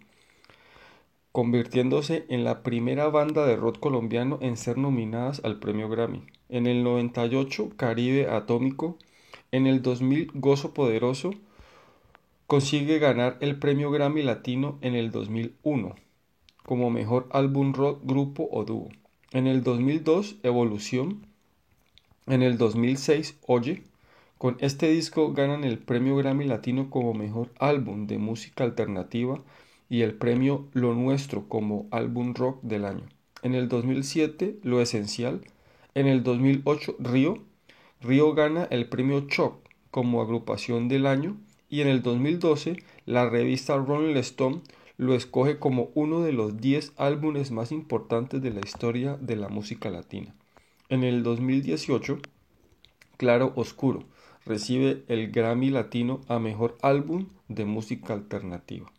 convirtiéndose 1.31 2.25
en 2.29 2.45
la 2.45 2.63
primera 2.63 3.09
banda 3.09 3.45
de 3.45 3.57
rock 3.57 3.77
colombiano 3.79 4.39
en 4.41 4.55
ser 4.55 4.77
nominadas 4.77 5.41
al 5.43 5.59
premio 5.59 5.89
Grammy. 5.89 6.23
En 6.49 6.67
el 6.67 6.83
98, 6.83 7.71
Caribe 7.75 8.29
Atómico. 8.29 8.97
En 9.51 9.67
el 9.67 9.81
2000, 9.81 10.31
Gozo 10.33 10.73
Poderoso. 10.73 11.31
Consigue 12.47 12.99
ganar 12.99 13.37
el 13.41 13.57
premio 13.57 13.91
Grammy 13.91 14.21
Latino 14.21 14.77
en 14.81 14.95
el 14.95 15.11
2001 15.11 15.95
como 16.65 16.89
mejor 16.89 17.27
álbum 17.31 17.73
rock, 17.73 18.01
grupo 18.03 18.49
o 18.51 18.65
dúo. 18.65 18.89
En 19.31 19.47
el 19.47 19.63
2002, 19.63 20.37
Evolución. 20.43 21.27
En 22.25 22.41
el 22.41 22.57
2006, 22.57 23.37
Oye. 23.45 23.83
Con 24.37 24.57
este 24.59 24.89
disco 24.89 25.31
ganan 25.31 25.63
el 25.63 25.79
premio 25.79 26.17
Grammy 26.17 26.45
Latino 26.45 26.89
como 26.89 27.13
mejor 27.13 27.51
álbum 27.57 28.05
de 28.05 28.17
música 28.17 28.65
alternativa 28.65 29.41
y 29.89 30.01
el 30.01 30.13
premio 30.13 30.67
Lo 30.73 30.93
Nuestro 30.93 31.47
como 31.47 31.87
álbum 31.89 32.33
rock 32.33 32.61
del 32.61 32.83
año. 32.83 33.05
En 33.43 33.55
el 33.55 33.69
2007, 33.69 34.59
Lo 34.63 34.81
Esencial. 34.81 35.41
En 35.95 36.07
el 36.07 36.23
2008, 36.23 36.97
Río. 36.99 37.37
Río 38.01 38.33
gana 38.33 38.67
el 38.69 38.89
premio 38.89 39.29
Choc 39.29 39.65
como 39.91 40.21
agrupación 40.21 40.89
del 40.89 41.05
año 41.07 41.37
y 41.69 41.79
en 41.79 41.87
el 41.87 42.01
2012 42.01 42.83
la 43.05 43.29
revista 43.29 43.77
Rolling 43.77 44.17
Stone 44.17 44.61
lo 44.97 45.15
escoge 45.15 45.57
como 45.57 45.91
uno 45.95 46.19
de 46.19 46.33
los 46.33 46.57
10 46.59 46.91
álbumes 46.97 47.51
más 47.51 47.71
importantes 47.71 48.41
de 48.41 48.51
la 48.51 48.59
historia 48.59 49.15
de 49.21 49.37
la 49.37 49.47
música 49.47 49.89
latina. 49.89 50.35
En 50.89 51.05
el 51.05 51.23
2018, 51.23 52.19
Claro 53.15 53.53
Oscuro 53.55 54.03
recibe 54.45 55.05
el 55.07 55.31
Grammy 55.31 55.69
Latino 55.69 56.19
a 56.27 56.39
Mejor 56.39 56.77
Álbum 56.81 57.27
de 57.47 57.63
Música 57.63 58.13
Alternativa. 58.13 58.91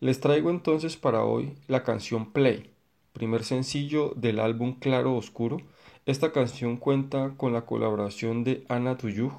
Les 0.00 0.20
traigo 0.20 0.50
entonces 0.50 0.98
para 0.98 1.24
hoy 1.24 1.54
la 1.66 1.82
canción 1.82 2.30
Play, 2.30 2.70
primer 3.14 3.42
sencillo 3.42 4.12
del 4.16 4.38
álbum 4.38 4.78
Claro 4.78 5.16
Oscuro. 5.16 5.62
Esta 6.06 6.32
canción 6.32 6.78
cuenta 6.78 7.34
con 7.36 7.52
la 7.52 7.66
colaboración 7.66 8.42
de 8.42 8.64
Ana 8.68 8.96
Tuyuj. 8.96 9.32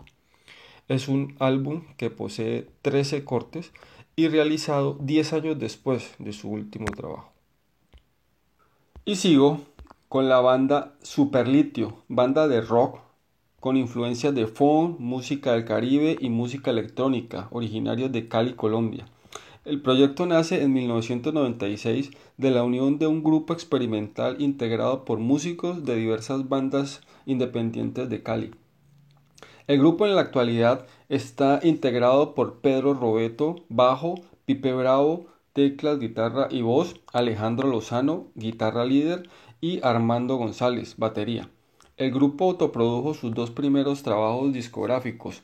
Es 0.87 1.07
un 1.07 1.35
álbum 1.39 1.83
que 1.97 2.09
posee 2.09 2.67
13 2.83 3.23
cortes 3.23 3.71
y 4.15 4.27
realizado 4.27 4.97
10 5.01 5.33
años 5.33 5.59
después 5.59 6.13
de 6.19 6.33
su 6.33 6.49
último 6.49 6.85
trabajo. 6.85 7.31
Y 9.05 9.15
sigo 9.15 9.61
con 10.07 10.29
la 10.29 10.39
banda 10.39 10.93
Superlitio, 11.01 12.03
banda 12.07 12.47
de 12.47 12.61
rock 12.61 12.99
con 13.59 13.77
influencias 13.77 14.35
de 14.35 14.47
funk, 14.47 14.99
música 14.99 15.53
del 15.53 15.65
Caribe 15.65 16.17
y 16.19 16.29
música 16.29 16.71
electrónica, 16.71 17.47
originarios 17.51 18.11
de 18.11 18.27
Cali, 18.27 18.53
Colombia. 18.53 19.05
El 19.63 19.79
proyecto 19.79 20.25
nace 20.25 20.63
en 20.63 20.73
1996 20.73 22.09
de 22.37 22.49
la 22.49 22.63
unión 22.63 22.97
de 22.97 23.05
un 23.05 23.23
grupo 23.23 23.53
experimental 23.53 24.41
integrado 24.41 25.05
por 25.05 25.19
músicos 25.19 25.85
de 25.85 25.97
diversas 25.97 26.49
bandas 26.49 27.01
independientes 27.27 28.09
de 28.09 28.23
Cali. 28.23 28.51
El 29.67 29.77
grupo 29.77 30.07
en 30.07 30.15
la 30.15 30.21
actualidad 30.21 30.87
está 31.09 31.59
integrado 31.61 32.33
por 32.33 32.61
Pedro 32.61 32.95
Robeto, 32.95 33.57
bajo, 33.69 34.15
Pipe 34.45 34.73
Bravo, 34.73 35.27
teclas, 35.53 35.99
guitarra 35.99 36.47
y 36.49 36.63
voz, 36.63 36.99
Alejandro 37.13 37.69
Lozano, 37.69 38.29
guitarra 38.33 38.83
líder 38.83 39.29
y 39.61 39.79
Armando 39.83 40.37
González, 40.37 40.95
batería. 40.97 41.51
El 41.97 42.11
grupo 42.11 42.45
autoprodujo 42.45 43.13
sus 43.13 43.31
dos 43.35 43.51
primeros 43.51 44.01
trabajos 44.01 44.53
discográficos, 44.53 45.43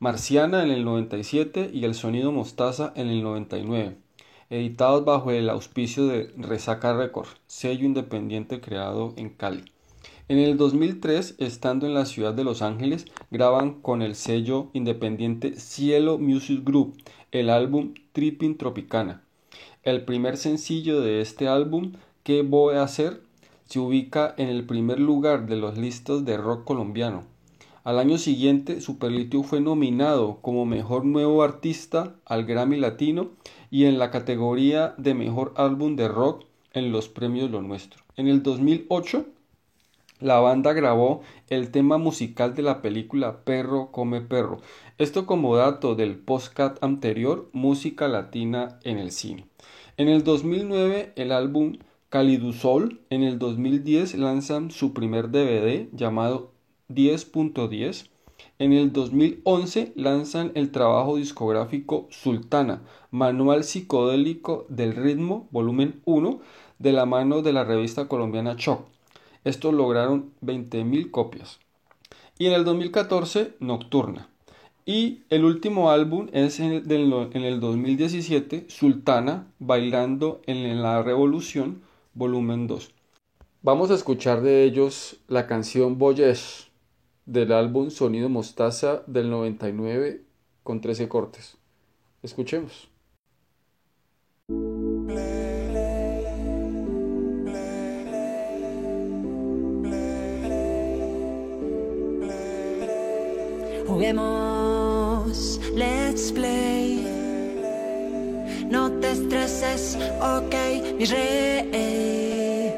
Marciana 0.00 0.62
en 0.62 0.70
el 0.70 0.84
97 0.84 1.72
y 1.74 1.84
El 1.84 1.92
Sonido 1.92 2.30
Mostaza 2.30 2.92
en 2.94 3.08
el 3.08 3.24
99, 3.24 3.96
editados 4.48 5.04
bajo 5.04 5.32
el 5.32 5.50
auspicio 5.50 6.06
de 6.06 6.32
Resaca 6.36 6.96
Records, 6.96 7.34
sello 7.48 7.84
independiente 7.84 8.60
creado 8.60 9.12
en 9.16 9.30
Cali. 9.30 9.64
En 10.28 10.38
el 10.38 10.56
2003, 10.56 11.34
estando 11.38 11.84
en 11.88 11.94
la 11.94 12.06
ciudad 12.06 12.32
de 12.32 12.44
Los 12.44 12.62
Ángeles, 12.62 13.06
graban 13.32 13.80
con 13.82 14.00
el 14.00 14.14
sello 14.14 14.68
independiente 14.72 15.56
Cielo 15.56 16.16
Music 16.18 16.62
Group 16.62 16.96
el 17.32 17.50
álbum 17.50 17.94
Tripping 18.12 18.56
Tropicana. 18.56 19.24
El 19.82 20.04
primer 20.04 20.36
sencillo 20.36 21.00
de 21.00 21.22
este 21.22 21.48
álbum, 21.48 21.94
¿Qué 22.22 22.42
voy 22.42 22.76
a 22.76 22.84
hacer?, 22.84 23.22
se 23.64 23.80
ubica 23.80 24.32
en 24.38 24.48
el 24.48 24.64
primer 24.64 25.00
lugar 25.00 25.46
de 25.46 25.56
los 25.56 25.76
listos 25.76 26.24
de 26.24 26.36
rock 26.36 26.62
colombiano 26.62 27.24
al 27.88 27.98
año 27.98 28.18
siguiente, 28.18 28.82
Superlitio 28.82 29.42
fue 29.42 29.62
nominado 29.62 30.40
como 30.42 30.66
Mejor 30.66 31.06
Nuevo 31.06 31.42
Artista 31.42 32.16
al 32.26 32.44
Grammy 32.44 32.76
Latino 32.76 33.30
y 33.70 33.86
en 33.86 33.98
la 33.98 34.10
categoría 34.10 34.94
de 34.98 35.14
Mejor 35.14 35.54
Álbum 35.56 35.96
de 35.96 36.06
Rock 36.06 36.44
en 36.74 36.92
los 36.92 37.08
premios 37.08 37.50
Lo 37.50 37.62
Nuestro. 37.62 38.04
En 38.16 38.28
el 38.28 38.42
2008, 38.42 39.24
la 40.20 40.38
banda 40.38 40.74
grabó 40.74 41.22
el 41.48 41.70
tema 41.70 41.96
musical 41.96 42.54
de 42.54 42.60
la 42.60 42.82
película 42.82 43.42
Perro 43.44 43.90
come 43.90 44.20
perro. 44.20 44.60
Esto 44.98 45.24
como 45.24 45.56
dato 45.56 45.94
del 45.94 46.18
postcat 46.18 46.84
anterior, 46.84 47.48
música 47.54 48.06
latina 48.06 48.80
en 48.84 48.98
el 48.98 49.12
cine. 49.12 49.46
En 49.96 50.08
el 50.08 50.24
2009, 50.24 51.14
el 51.16 51.32
álbum 51.32 51.78
Calidusol. 52.10 53.00
En 53.08 53.22
el 53.22 53.38
2010 53.38 54.14
lanzan 54.16 54.70
su 54.70 54.92
primer 54.92 55.30
DVD 55.30 55.88
llamado 55.92 56.57
10.10. 56.88 58.08
En 58.58 58.72
el 58.72 58.92
2011 58.92 59.92
lanzan 59.94 60.52
el 60.54 60.70
trabajo 60.70 61.16
discográfico 61.16 62.06
Sultana, 62.10 62.82
Manual 63.10 63.64
Psicodélico 63.64 64.66
del 64.68 64.94
Ritmo, 64.96 65.48
volumen 65.50 66.00
1, 66.04 66.40
de 66.78 66.92
la 66.92 67.06
mano 67.06 67.42
de 67.42 67.52
la 67.52 67.64
revista 67.64 68.08
colombiana 68.08 68.56
Choc. 68.56 68.86
Estos 69.44 69.74
lograron 69.74 70.32
20.000 70.42 71.10
copias. 71.10 71.58
Y 72.38 72.46
en 72.46 72.52
el 72.52 72.64
2014, 72.64 73.54
Nocturna. 73.60 74.28
Y 74.86 75.22
el 75.28 75.44
último 75.44 75.90
álbum 75.90 76.28
es 76.32 76.60
en 76.60 76.72
el, 76.72 77.12
en 77.32 77.42
el 77.44 77.60
2017, 77.60 78.66
Sultana, 78.68 79.46
Bailando 79.58 80.40
en 80.46 80.80
la 80.80 81.02
Revolución, 81.02 81.82
volumen 82.14 82.66
2. 82.66 82.90
Vamos 83.60 83.90
a 83.90 83.94
escuchar 83.94 84.40
de 84.40 84.64
ellos 84.64 85.18
la 85.26 85.46
canción 85.46 85.98
Boyesh 85.98 86.67
del 87.28 87.52
álbum 87.52 87.90
Sonido 87.90 88.28
Mostaza 88.28 89.04
del 89.06 89.30
99 89.30 90.24
con 90.64 90.80
13 90.80 91.08
cortes. 91.08 91.56
Escuchemos. 92.22 92.88
Juguemos, 103.86 105.60
let's 105.74 106.32
play. 106.32 106.88
mereces, 109.48 109.96
ok, 110.20 110.54
mi 110.98 111.04
rey. 111.04 112.72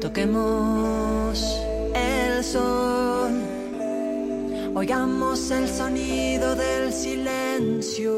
Toquemos 0.00 1.60
el 1.94 2.44
sol, 2.44 3.23
oigamos 4.74 5.50
el 5.50 5.68
sonido 5.68 6.54
del 6.56 6.92
silencio. 6.92 8.12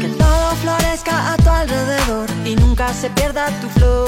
Que 0.00 0.08
todo 0.08 0.50
florezca 0.62 1.32
a 1.32 1.36
tu 1.36 1.48
alrededor 1.48 2.28
y 2.44 2.56
nunca 2.56 2.92
se 2.92 3.10
pierda 3.10 3.48
tu 3.60 3.68
flow. 3.68 4.06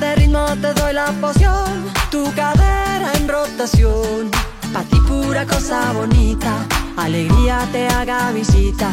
De 0.00 0.14
ritmo 0.16 0.44
te 0.60 0.74
doy 0.74 0.92
la 0.92 1.12
poción, 1.20 1.84
tu 2.10 2.24
cadera 2.34 3.12
en 3.14 3.28
rotación. 3.28 4.30
Pa' 4.72 4.82
ti 4.84 4.98
pura 5.06 5.46
cosa 5.46 5.92
bonita, 5.92 6.66
alegría 6.96 7.66
te 7.72 7.88
haga 7.88 8.32
visita. 8.32 8.90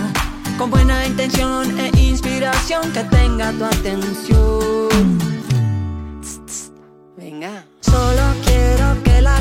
Con 0.58 0.70
buena 0.70 1.06
intención 1.06 1.80
e 1.80 1.92
inspiración 2.00 2.92
que 2.92 3.04
tenga 3.06 3.52
tu 3.54 3.66
atención. 3.66 5.29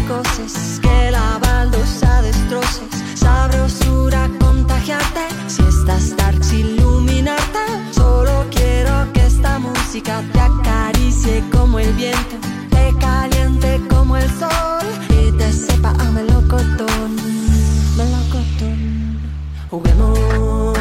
Que 0.08 1.10
la 1.10 1.38
baldosa 1.38 2.22
destroces. 2.22 2.88
Sabrosura 3.14 4.30
contagiarte, 4.40 5.28
si 5.48 5.62
estás 5.62 6.16
dark 6.16 6.40
iluminarte. 6.50 7.58
Solo 7.92 8.46
quiero 8.50 9.12
que 9.12 9.26
esta 9.26 9.58
música 9.58 10.22
te 10.32 10.40
acaricie 10.40 11.44
como 11.52 11.78
el 11.78 11.92
viento, 11.92 12.36
te 12.70 12.94
caliente 12.98 13.80
como 13.90 14.16
el 14.16 14.28
sol 14.38 14.86
y 15.10 15.30
te 15.32 15.52
sepa 15.52 15.90
a 15.90 16.04
melocotón, 16.10 17.16
melocotón. 17.98 19.18
Juguemos, 19.68 20.77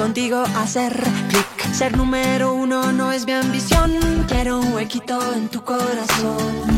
contigo 0.00 0.42
hacer 0.56 0.94
clic. 1.28 1.74
Ser 1.74 1.94
número 1.94 2.54
uno 2.54 2.90
no 2.90 3.12
es 3.12 3.26
mi 3.26 3.32
ambición, 3.32 3.90
quiero 4.26 4.60
un 4.60 4.72
huequito 4.72 5.18
en 5.34 5.48
tu 5.48 5.62
corazón. 5.62 6.70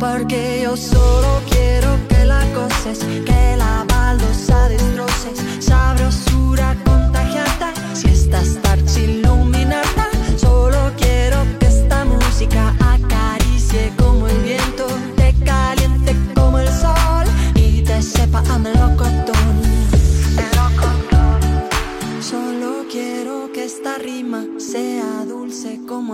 Porque 0.00 0.62
yo 0.64 0.76
solo 0.76 1.40
quiero 1.48 1.96
que 2.08 2.24
la 2.24 2.44
coces, 2.54 2.98
que 2.98 3.56
la 3.56 3.84
baldosa 3.88 4.68
destroces, 4.68 5.38
sabrosura 5.64 6.76
contagiata, 6.84 7.72
si 7.94 8.08
estás 8.08 8.60
tarde 8.62 9.04
iluminarte. 9.04 10.02
Solo 10.36 10.90
quiero 10.96 11.38
que 11.60 11.66
esta 11.66 12.04
música 12.04 12.74
acaricie 12.80 13.92
como 13.96 14.26
el 14.26 14.42
viento, 14.42 14.88
te 15.16 15.32
caliente 15.44 16.16
como 16.34 16.58
el 16.58 16.68
sol 16.68 17.26
y 17.54 17.82
te 17.82 18.02
sepa 18.02 18.42
a 18.50 18.58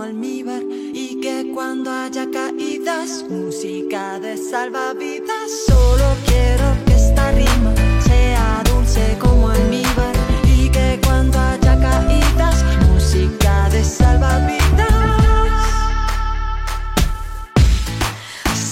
almíbar 0.03 0.61
y 0.93 1.19
que 1.21 1.51
cuando 1.53 1.89
haya 1.89 2.29
caídas, 2.29 3.25
música 3.29 4.19
de 4.19 4.37
salvavidas. 4.37 5.49
Solo 5.67 6.05
quiero 6.25 6.65
que 6.85 6.93
esta 6.93 7.31
rima 7.31 7.73
sea 8.01 8.63
dulce 8.65 9.17
como 9.19 9.49
almíbar 9.49 10.15
y 10.45 10.69
que 10.69 10.99
cuando 11.05 11.39
haya 11.39 11.79
caídas, 11.79 12.63
música 12.91 13.69
de 13.69 13.83
salvavidas. 13.83 14.89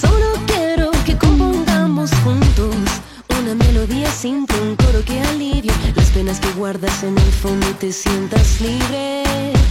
Solo 0.00 0.28
quiero 0.46 0.90
que 1.06 1.16
compongamos 1.16 2.10
juntos 2.24 2.76
una 3.40 3.54
melodía 3.54 4.10
simple, 4.10 4.60
un 4.60 4.76
coro 4.76 5.02
que 5.04 5.20
alivie 5.20 5.72
las 5.96 6.10
penas 6.10 6.40
que 6.40 6.52
guardas 6.52 7.02
en 7.02 7.16
el 7.16 7.32
fondo 7.32 7.66
y 7.70 7.74
te 7.74 7.92
sientas 7.92 8.60
libre. 8.60 9.61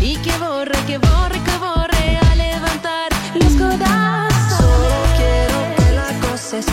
Y 0.00 0.16
que 0.16 0.32
borre, 0.38 0.72
que 0.86 0.98
borre, 0.98 1.38
que 1.44 1.56
borre 1.58 2.18
a 2.18 2.34
levantar 2.34 3.08
los 3.34 3.52
codazos. 3.52 4.58
Solo 4.58 4.96
quiero 5.16 5.58
que 5.76 5.94
la 5.94 6.10
coces, 6.26 6.66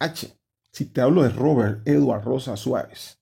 H. 0.00 0.36
Si 0.72 0.86
te 0.86 1.00
hablo 1.00 1.22
de 1.22 1.28
Robert 1.28 1.86
Edward 1.86 2.24
Rosa 2.24 2.56
Suárez, 2.56 3.20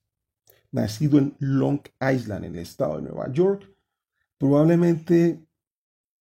nacido 0.71 1.17
en 1.17 1.35
Long 1.39 1.81
Island, 1.99 2.45
en 2.45 2.55
el 2.55 2.61
estado 2.61 2.95
de 2.95 3.03
Nueva 3.03 3.31
York, 3.31 3.69
probablemente 4.37 5.45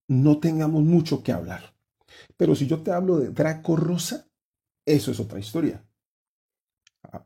no 0.09 0.39
tengamos 0.39 0.83
mucho 0.83 1.23
que 1.23 1.33
hablar. 1.33 1.75
Pero 2.37 2.55
si 2.55 2.67
yo 2.67 2.83
te 2.83 2.91
hablo 2.91 3.19
de 3.19 3.31
Draco 3.31 3.77
Rosa, 3.77 4.27
eso 4.85 5.11
es 5.11 5.21
otra 5.21 5.39
historia. 5.39 5.85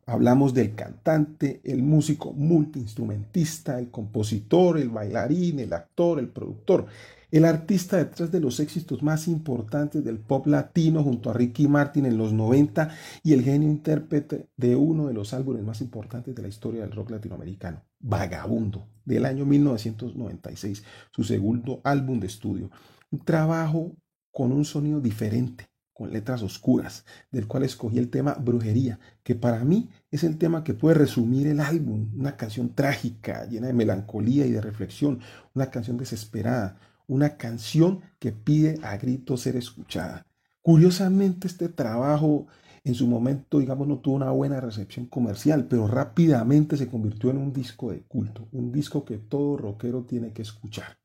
Hablamos 0.06 0.52
del 0.52 0.74
cantante, 0.74 1.60
el 1.64 1.82
músico 1.82 2.32
multiinstrumentista, 2.32 3.78
el 3.78 3.90
compositor, 3.90 4.78
el 4.78 4.90
bailarín, 4.90 5.60
el 5.60 5.72
actor, 5.72 6.18
el 6.18 6.28
productor, 6.28 6.86
el 7.32 7.46
artista 7.46 7.96
detrás 7.96 8.30
de 8.30 8.40
los 8.40 8.60
éxitos 8.60 9.02
más 9.02 9.26
importantes 9.26 10.04
del 10.04 10.18
pop 10.18 10.46
latino 10.46 11.02
junto 11.02 11.30
a 11.30 11.32
Ricky 11.32 11.66
Martin 11.66 12.04
en 12.04 12.18
los 12.18 12.34
90 12.34 12.90
y 13.22 13.32
el 13.32 13.42
genio 13.42 13.70
intérprete 13.70 14.50
de 14.54 14.76
uno 14.76 15.06
de 15.08 15.14
los 15.14 15.32
álbumes 15.32 15.64
más 15.64 15.80
importantes 15.80 16.34
de 16.34 16.42
la 16.42 16.48
historia 16.48 16.82
del 16.82 16.92
rock 16.92 17.10
latinoamericano, 17.10 17.82
Vagabundo, 18.00 18.86
del 19.06 19.24
año 19.24 19.46
1996, 19.46 20.84
su 21.10 21.24
segundo 21.24 21.80
álbum 21.84 22.20
de 22.20 22.26
estudio. 22.26 22.70
Un 23.10 23.24
trabajo 23.24 23.96
con 24.30 24.52
un 24.52 24.66
sonido 24.66 25.00
diferente, 25.00 25.70
con 25.94 26.12
letras 26.12 26.42
oscuras, 26.42 27.06
del 27.30 27.46
cual 27.46 27.62
escogí 27.62 27.96
el 27.96 28.10
tema 28.10 28.34
Brujería, 28.34 28.98
que 29.22 29.34
para 29.34 29.64
mí 29.64 29.88
es 30.10 30.22
el 30.22 30.36
tema 30.36 30.64
que 30.64 30.74
puede 30.74 30.96
resumir 30.96 31.46
el 31.46 31.60
álbum, 31.60 32.10
una 32.14 32.36
canción 32.36 32.74
trágica, 32.74 33.46
llena 33.46 33.68
de 33.68 33.72
melancolía 33.72 34.44
y 34.44 34.50
de 34.50 34.60
reflexión, 34.60 35.20
una 35.54 35.70
canción 35.70 35.96
desesperada, 35.96 36.78
una 37.12 37.36
canción 37.36 38.00
que 38.18 38.32
pide 38.32 38.78
a 38.82 38.96
gritos 38.96 39.42
ser 39.42 39.56
escuchada. 39.56 40.26
Curiosamente, 40.62 41.46
este 41.46 41.68
trabajo 41.68 42.46
en 42.84 42.94
su 42.94 43.06
momento, 43.06 43.58
digamos, 43.58 43.86
no 43.86 43.98
tuvo 43.98 44.16
una 44.16 44.30
buena 44.30 44.60
recepción 44.60 45.06
comercial, 45.06 45.66
pero 45.68 45.86
rápidamente 45.86 46.76
se 46.76 46.88
convirtió 46.88 47.30
en 47.30 47.36
un 47.36 47.52
disco 47.52 47.92
de 47.92 48.02
culto, 48.02 48.48
un 48.52 48.72
disco 48.72 49.04
que 49.04 49.18
todo 49.18 49.56
rockero 49.56 50.04
tiene 50.04 50.32
que 50.32 50.42
escuchar. 50.42 50.98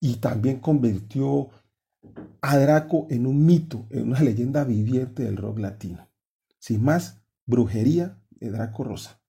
Y 0.00 0.16
también 0.16 0.60
convirtió 0.60 1.48
a 2.40 2.56
Draco 2.56 3.06
en 3.10 3.26
un 3.26 3.44
mito, 3.44 3.86
en 3.90 4.08
una 4.08 4.20
leyenda 4.20 4.64
viviente 4.64 5.24
del 5.24 5.36
rock 5.36 5.58
latino. 5.58 6.08
Sin 6.58 6.84
más, 6.84 7.20
brujería 7.44 8.18
de 8.30 8.50
Draco 8.50 8.84
Rosa. 8.84 9.20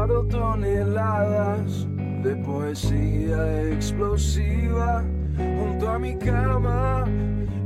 Guardo 0.00 0.24
toneladas 0.28 1.86
de 2.22 2.34
poesía 2.36 3.70
explosiva 3.70 5.04
junto 5.36 5.90
a 5.90 5.98
mi 5.98 6.16
cama 6.16 7.04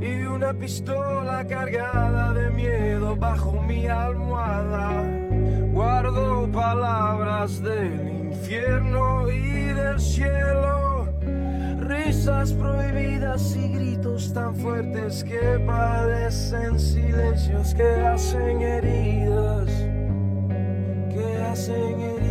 y 0.00 0.24
una 0.24 0.52
pistola 0.52 1.46
cargada 1.46 2.32
de 2.32 2.50
miedo 2.50 3.14
bajo 3.14 3.62
mi 3.62 3.86
almohada. 3.86 5.04
Guardo 5.70 6.50
palabras 6.50 7.62
del 7.62 8.26
infierno 8.26 9.30
y 9.30 9.66
del 9.72 10.00
cielo, 10.00 11.06
risas 11.82 12.52
prohibidas 12.52 13.54
y 13.54 13.68
gritos 13.68 14.32
tan 14.32 14.56
fuertes 14.56 15.22
que 15.22 15.62
padecen 15.64 16.80
silencios 16.80 17.72
que 17.74 17.94
hacen 18.04 18.60
heridas, 18.60 19.68
que 21.12 21.36
hacen 21.48 22.00
heridas. 22.00 22.23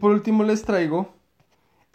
Por 0.00 0.12
último 0.12 0.42
les 0.42 0.62
traigo 0.62 1.08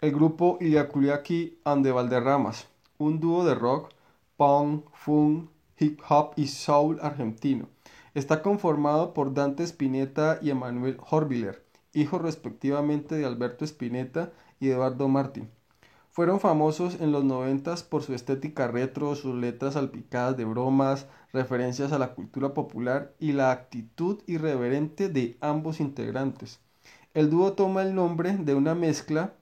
el 0.00 0.12
grupo 0.12 0.58
Iliaculiaki 0.60 1.58
and 1.64 1.84
the 1.84 1.92
Valderramas, 1.92 2.68
un 2.98 3.20
dúo 3.20 3.44
de 3.44 3.54
rock, 3.54 3.90
punk, 4.36 4.86
funk, 4.94 5.50
hip 5.78 6.00
hop 6.08 6.32
y 6.36 6.46
soul 6.46 6.98
argentino. 7.02 7.68
Está 8.14 8.40
conformado 8.40 9.12
por 9.12 9.34
Dante 9.34 9.64
Spinetta 9.64 10.38
y 10.40 10.50
Emanuel 10.50 10.96
Horviller 11.10 11.66
hijos 11.96 12.20
respectivamente 12.20 13.16
de 13.16 13.24
Alberto 13.24 13.64
Spinetta 13.64 14.30
y 14.60 14.68
Eduardo 14.68 15.08
Martín. 15.08 15.50
Fueron 16.10 16.40
famosos 16.40 17.00
en 17.00 17.12
los 17.12 17.24
noventas 17.24 17.82
por 17.82 18.02
su 18.02 18.14
estética 18.14 18.68
retro, 18.68 19.14
sus 19.14 19.34
letras 19.34 19.74
salpicadas 19.74 20.36
de 20.36 20.44
bromas, 20.44 21.06
referencias 21.32 21.92
a 21.92 21.98
la 21.98 22.14
cultura 22.14 22.54
popular 22.54 23.14
y 23.18 23.32
la 23.32 23.50
actitud 23.50 24.22
irreverente 24.26 25.08
de 25.08 25.36
ambos 25.40 25.80
integrantes. 25.80 26.60
El 27.16 27.30
dúo 27.30 27.54
toma 27.54 27.80
el 27.80 27.94
nombre 27.94 28.36
de 28.36 28.54
una 28.54 28.74
mezcla 28.74 29.32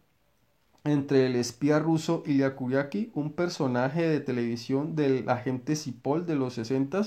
entre 0.85 1.27
el 1.27 1.35
espía 1.35 1.81
ruso 1.81 2.23
Ilya 2.25 2.55
Kuryaki, 2.55 3.11
un 3.15 3.33
personaje 3.33 4.07
de 4.07 4.21
televisión 4.21 4.95
del 4.95 5.29
agente 5.29 5.75
Cipol 5.75 6.25
de 6.25 6.37
los 6.37 6.55
60 6.55 7.03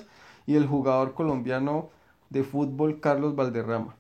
y 0.46 0.56
el 0.56 0.68
jugador 0.68 1.14
colombiano 1.14 1.90
de 2.30 2.44
fútbol 2.44 3.00
Carlos 3.00 3.34
Valderrama. 3.34 3.96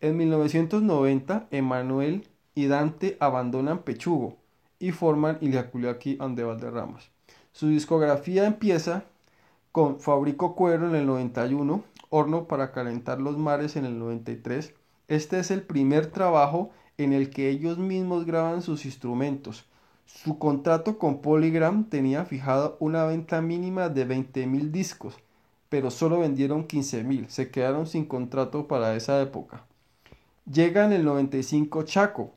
En 0.00 0.16
1990, 0.16 1.48
Emanuel 1.50 2.26
y 2.54 2.66
Dante 2.66 3.18
abandonan 3.20 3.80
Pechugo 3.80 4.38
y 4.78 4.92
forman 4.92 5.36
Ilya 5.42 5.70
Kuryaki 5.70 6.16
and 6.18 6.40
Valderramas. 6.40 7.10
Su 7.52 7.68
discografía 7.68 8.46
empieza 8.46 9.04
con 9.70 10.00
Fabrico 10.00 10.56
Cuero 10.56 10.88
en 10.88 10.94
el 10.94 11.04
91, 11.04 11.84
Horno 12.08 12.46
para 12.46 12.72
calentar 12.72 13.20
los 13.20 13.36
mares 13.36 13.76
en 13.76 13.84
el 13.84 13.98
93. 13.98 14.72
Este 15.08 15.38
es 15.38 15.50
el 15.50 15.62
primer 15.62 16.06
trabajo 16.06 16.70
en 16.98 17.12
el 17.12 17.30
que 17.30 17.48
ellos 17.48 17.78
mismos 17.78 18.26
graban 18.26 18.62
sus 18.62 18.84
instrumentos. 18.84 19.64
Su 20.04 20.38
contrato 20.38 20.98
con 20.98 21.20
Polygram 21.20 21.84
tenía 21.88 22.24
fijado 22.24 22.76
una 22.80 23.04
venta 23.04 23.40
mínima 23.40 23.88
de 23.88 24.06
20.000 24.06 24.70
discos, 24.70 25.14
pero 25.68 25.90
solo 25.90 26.20
vendieron 26.20 26.66
15.000, 26.66 27.28
se 27.28 27.50
quedaron 27.50 27.86
sin 27.86 28.04
contrato 28.04 28.66
para 28.66 28.94
esa 28.96 29.20
época. 29.20 29.64
Llega 30.50 30.84
en 30.84 30.92
el 30.92 31.04
95 31.04 31.82
Chaco. 31.82 32.32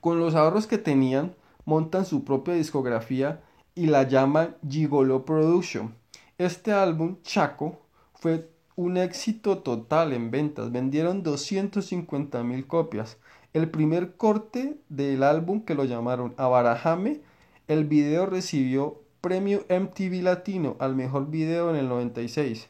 Con 0.00 0.18
los 0.18 0.34
ahorros 0.34 0.66
que 0.66 0.78
tenían, 0.78 1.34
montan 1.64 2.04
su 2.04 2.24
propia 2.24 2.54
discografía 2.54 3.40
y 3.74 3.86
la 3.86 4.02
llaman 4.02 4.56
Gigolo 4.68 5.24
Production. 5.24 5.94
Este 6.38 6.72
álbum, 6.72 7.16
Chaco, 7.22 7.80
fue 8.14 8.51
un 8.76 8.96
éxito 8.96 9.58
total 9.58 10.12
en 10.12 10.30
ventas, 10.30 10.72
vendieron 10.72 11.22
250.000 11.22 12.66
copias. 12.66 13.18
El 13.52 13.70
primer 13.70 14.16
corte 14.16 14.78
del 14.88 15.22
álbum 15.22 15.62
que 15.62 15.74
lo 15.74 15.84
llamaron 15.84 16.34
Abarajame, 16.36 17.20
el 17.68 17.84
video 17.84 18.26
recibió 18.26 19.02
premio 19.20 19.64
MTV 19.68 20.22
Latino 20.22 20.76
al 20.80 20.96
mejor 20.96 21.30
video 21.30 21.70
en 21.70 21.76
el 21.76 21.88
96. 21.88 22.68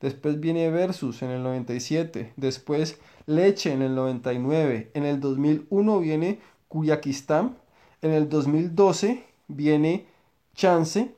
Después 0.00 0.38
viene 0.38 0.70
Versus 0.70 1.22
en 1.22 1.30
el 1.30 1.42
97, 1.42 2.34
después 2.36 3.00
Leche 3.26 3.72
en 3.72 3.80
el 3.80 3.94
99, 3.94 4.90
en 4.92 5.04
el 5.04 5.18
2001 5.18 6.00
viene 6.00 6.40
Kuyakistán, 6.68 7.56
en 8.02 8.10
el 8.10 8.28
2012 8.28 9.24
viene 9.48 10.06
Chance. 10.54 11.14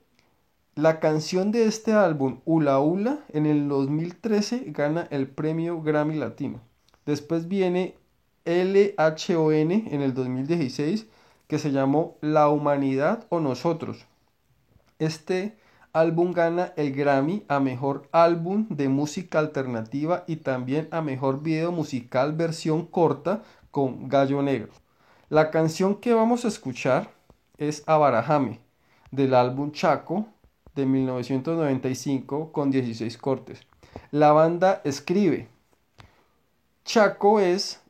La 0.76 1.00
canción 1.00 1.52
de 1.52 1.64
este 1.64 1.94
álbum, 1.94 2.40
Ula 2.44 2.80
Ula, 2.80 3.20
en 3.30 3.46
el 3.46 3.66
2013 3.66 4.64
gana 4.66 5.08
el 5.10 5.26
premio 5.26 5.80
Grammy 5.80 6.16
Latino. 6.16 6.60
Después 7.06 7.48
viene 7.48 7.94
LHON 8.44 9.70
en 9.70 10.02
el 10.02 10.12
2016 10.12 11.06
que 11.48 11.58
se 11.58 11.72
llamó 11.72 12.18
La 12.20 12.50
Humanidad 12.50 13.24
o 13.30 13.40
Nosotros. 13.40 14.04
Este 14.98 15.56
álbum 15.94 16.34
gana 16.34 16.74
el 16.76 16.92
Grammy 16.92 17.42
a 17.48 17.58
Mejor 17.58 18.06
Álbum 18.12 18.66
de 18.68 18.90
Música 18.90 19.38
Alternativa 19.38 20.24
y 20.26 20.36
también 20.36 20.88
a 20.90 21.00
Mejor 21.00 21.42
Video 21.42 21.72
Musical 21.72 22.34
versión 22.34 22.84
corta 22.84 23.42
con 23.70 24.10
Gallo 24.10 24.42
Negro. 24.42 24.74
La 25.30 25.50
canción 25.50 25.94
que 25.94 26.12
vamos 26.12 26.44
a 26.44 26.48
escuchar 26.48 27.08
es 27.56 27.82
Abarajame 27.86 28.60
del 29.10 29.32
álbum 29.32 29.72
Chaco 29.72 30.26
de 30.76 30.86
1995 30.86 32.52
con 32.52 32.70
16 32.70 33.18
cortes. 33.18 33.66
La 34.12 34.32
banda 34.32 34.80
escribe 34.84 35.48
Chaco 36.84 37.40
es 37.40 37.80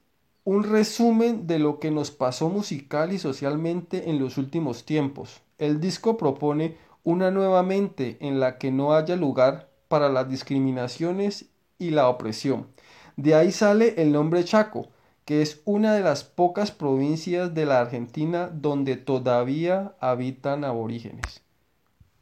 un 0.44 0.62
resumen 0.64 1.46
de 1.46 1.58
lo 1.58 1.80
que 1.80 1.90
nos 1.90 2.10
pasó 2.10 2.48
musical 2.48 3.12
y 3.12 3.18
socialmente 3.18 4.08
en 4.08 4.18
los 4.18 4.38
últimos 4.38 4.86
tiempos. 4.86 5.42
El 5.58 5.80
disco 5.80 6.16
propone 6.16 6.78
una 7.04 7.30
nueva 7.30 7.62
mente 7.62 8.16
en 8.20 8.40
la 8.40 8.56
que 8.56 8.70
no 8.70 8.94
haya 8.94 9.16
lugar 9.16 9.68
para 9.88 10.08
las 10.08 10.30
discriminaciones 10.30 11.46
y 11.78 11.90
la 11.90 12.08
opresión. 12.08 12.68
De 13.16 13.34
ahí 13.34 13.52
sale 13.52 14.00
el 14.00 14.12
nombre 14.12 14.44
Chaco, 14.44 14.88
que 15.24 15.42
es 15.42 15.60
una 15.64 15.92
de 15.94 16.00
las 16.00 16.24
pocas 16.24 16.70
provincias 16.70 17.52
de 17.52 17.66
la 17.66 17.80
Argentina 17.80 18.48
donde 18.52 18.96
todavía 18.96 19.94
habitan 20.00 20.64
aborígenes. 20.64 21.45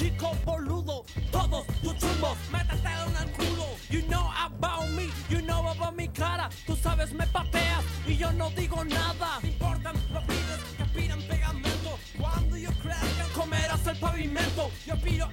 chico 0.00 0.32
boludo, 0.46 1.04
todos 1.30 1.66
tus 1.82 1.94
chumbos, 1.98 2.38
métetelo 2.50 3.04
en 3.10 3.16
el 3.22 3.32
culo. 3.32 3.66
You 3.90 4.00
know 4.08 4.30
about 4.34 4.88
me, 4.96 5.10
you 5.28 5.42
know 5.42 5.68
about 5.68 5.94
mi 5.94 6.08
cara, 6.08 6.48
tú 6.66 6.74
sabes 6.74 7.12
me 7.12 7.26
pateas 7.26 7.84
y 8.06 8.16
yo 8.16 8.32
no 8.32 8.48
digo 8.50 8.82
nada. 8.82 9.40
Me 9.42 9.50
importan 9.50 9.94
los 10.12 10.24
pibes 10.24 10.60
que 10.78 10.84
pidan 10.98 11.20
pegamento, 11.28 11.98
cuando 12.18 12.56
yo 12.56 12.70
crezca 12.82 13.26
comerás 13.34 13.86
el 13.86 13.96
pavimento. 13.98 14.70
Yo 14.86 14.96
pido 15.02 15.28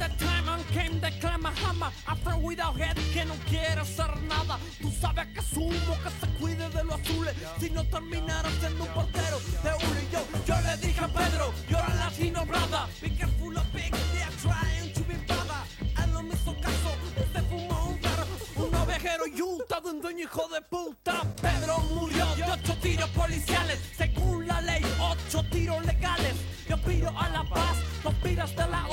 that 0.00 0.18
time 0.18 0.48
and 0.48 0.66
came 0.68 0.98
the 1.00 1.10
clamahama 1.20 1.92
After 2.08 2.36
without 2.38 2.76
head 2.76 2.96
que 3.12 3.24
no 3.24 3.34
quiere 3.48 3.80
hacer 3.80 4.10
nada. 4.28 4.58
Tú 4.80 4.90
sabes 5.00 5.26
que 5.34 5.42
sumo 5.42 5.94
que 6.02 6.10
se 6.20 6.26
cuide 6.40 6.68
de 6.70 6.84
los 6.84 7.00
azules. 7.00 7.34
Si 7.60 7.70
no 7.70 7.84
terminara 7.84 8.48
siendo 8.60 8.84
un 8.84 8.90
portero 8.90 9.38
de 9.64 9.72
uno 9.86 9.98
y 10.00 10.12
yo 10.12 10.20
Yo 10.46 10.54
le 10.66 10.76
dije 10.78 11.00
a 11.04 11.08
Pedro, 11.08 11.52
yo 11.68 11.78
era 11.78 11.94
latino 11.94 12.44
brother. 12.46 12.84
Be 13.02 13.10
careful 13.10 13.56
of 13.56 13.72
big, 13.72 13.92
they 14.12 14.22
are 14.22 14.36
trying 14.42 14.92
to 14.94 15.00
be 15.04 15.14
brother. 15.28 15.62
Él 16.02 16.12
no 16.12 16.22
me 16.22 16.34
hizo 16.34 16.54
caso, 16.54 16.90
se 17.32 17.42
fumó 17.42 17.88
un 17.90 17.98
perro. 17.98 18.26
Un 18.56 18.74
ovejero 18.74 19.26
y 19.26 19.36
todo 19.68 19.90
un 19.90 20.00
dueño 20.00 20.24
hijo 20.24 20.48
de 20.48 20.62
puta. 20.62 21.22
Pedro 21.42 21.78
murió 21.94 22.26
de 22.36 22.44
ocho 22.44 22.74
tiros 22.80 23.10
policiales. 23.10 23.78
Según 23.96 24.46
la 24.46 24.60
ley, 24.62 24.82
ocho 24.98 25.44
tiros 25.50 25.84
legales. 25.84 26.34
Yo 26.68 26.76
pido 26.78 27.10
a 27.18 27.28
la 27.28 27.44
paz, 27.44 27.76
no 28.04 28.12
pidas 28.22 28.54
de 28.54 28.66
la 28.68 28.86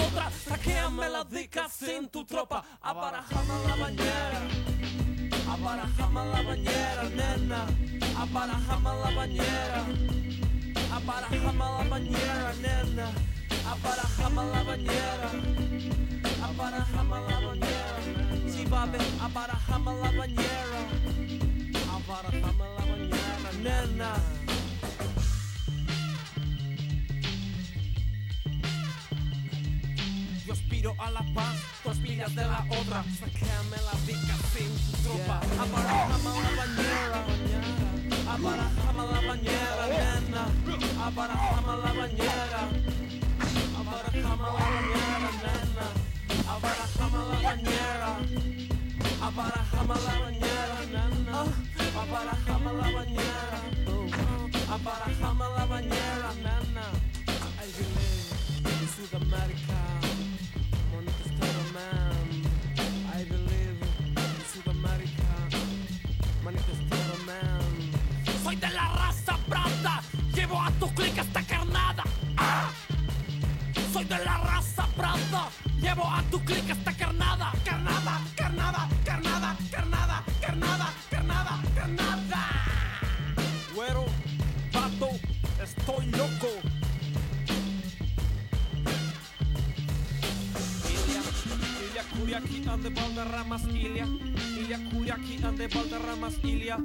otra 0.48 0.58
Saqueame 0.58 1.10
la 1.10 1.24
dica 1.24 1.68
sin 1.70 2.08
tu 2.10 2.26
tropa 2.26 2.64
Abarajame 2.82 3.68
la 3.68 3.76
bañera 3.76 4.42
Abarajame 5.50 6.26
la 6.26 6.42
bañera, 6.42 7.04
nena. 7.16 7.66
Abarajame 8.18 8.90
la 9.04 9.12
bañera 9.16 9.86
Abarajame 10.94 11.58
la 11.58 11.84
bañera, 11.90 12.54
nena. 12.62 13.12
Abarajame 13.72 14.52
la 14.52 14.64
bañera 14.64 15.32
Abarajame 16.44 17.18
la 17.30 17.40
bañera 17.48 17.98
Sí, 18.48 18.66
babe, 18.66 18.98
abarajame 19.22 19.92
la 20.02 20.12
bañera 20.12 20.82
Abarajame 21.94 22.66
la 22.78 22.86
bañera, 22.86 23.52
nena 23.64 24.37
Aspiro 30.88 31.04
a 31.04 31.12
la 31.12 31.20
paz, 31.34 31.58
tú 31.84 31.90
aspiras 31.90 32.34
de 32.34 32.46
la 32.46 32.66
otra. 32.70 33.04
Saqueame 33.20 33.78
la 33.84 33.92
dica 34.06 34.36
sin 34.54 34.72
tu 34.72 34.92
tropa. 35.04 35.42
Abarajame 35.60 36.32
la 36.40 36.52
bañera. 36.56 37.20
Abarajame 38.32 39.04
la 39.12 39.20
bañera, 39.28 39.86
nena. 39.92 40.44
Abarajame 41.04 41.74
la 41.84 41.92
bañera. 41.92 42.62
Abarajame 43.80 44.48
la 44.48 44.64
bañera, 44.64 45.30
nena. 45.44 45.88
Abarajame 46.48 47.20
la 47.32 47.38
bañera. 47.44 48.12
Abarajame 49.28 49.96
la 50.06 50.14
bañera, 50.24 50.80
nena. 50.94 51.38
Abarajame 52.00 52.72
la 52.80 52.88
bañera. 52.96 53.60
Abarajame 54.72 55.46
la 55.58 55.66
bañera, 55.66 56.32
nena. 56.44 56.86
I 59.10 59.20
believe 59.20 59.72
in. 59.74 59.87
Tu 70.80 70.88
clic 70.94 71.18
esta 71.18 71.42
carnada. 71.44 72.04
Ah. 72.38 72.70
Soy 73.94 74.06
de 74.06 74.18
la 74.24 74.38
raza 74.38 74.88
branda. 74.96 75.50
Llevo 75.82 76.04
a 76.04 76.22
tu 76.30 76.40
clic 76.44 76.70
esta 76.70 76.94
carnada. 76.94 77.52
Carnada, 77.64 78.22
carnada, 78.36 78.90
carnada, 79.04 79.58
carnada, 79.72 80.24
carnada, 80.42 80.94
carnada, 81.10 81.62
carnada. 81.76 82.40
Güero, 83.74 84.06
pato, 84.72 85.10
estoy 85.64 86.06
loco. 86.08 86.50
Ilia, 90.90 91.22
Ilia 91.90 92.04
Kuriaki 92.14 92.70
ande 92.70 92.90
Valderramas 92.90 93.64
Ilia 93.68 94.08
Ilia 94.60 94.80
Kuriaki 94.90 95.44
ande 95.44 95.68
Valderramas 95.68 96.36
Ilia 96.44 96.78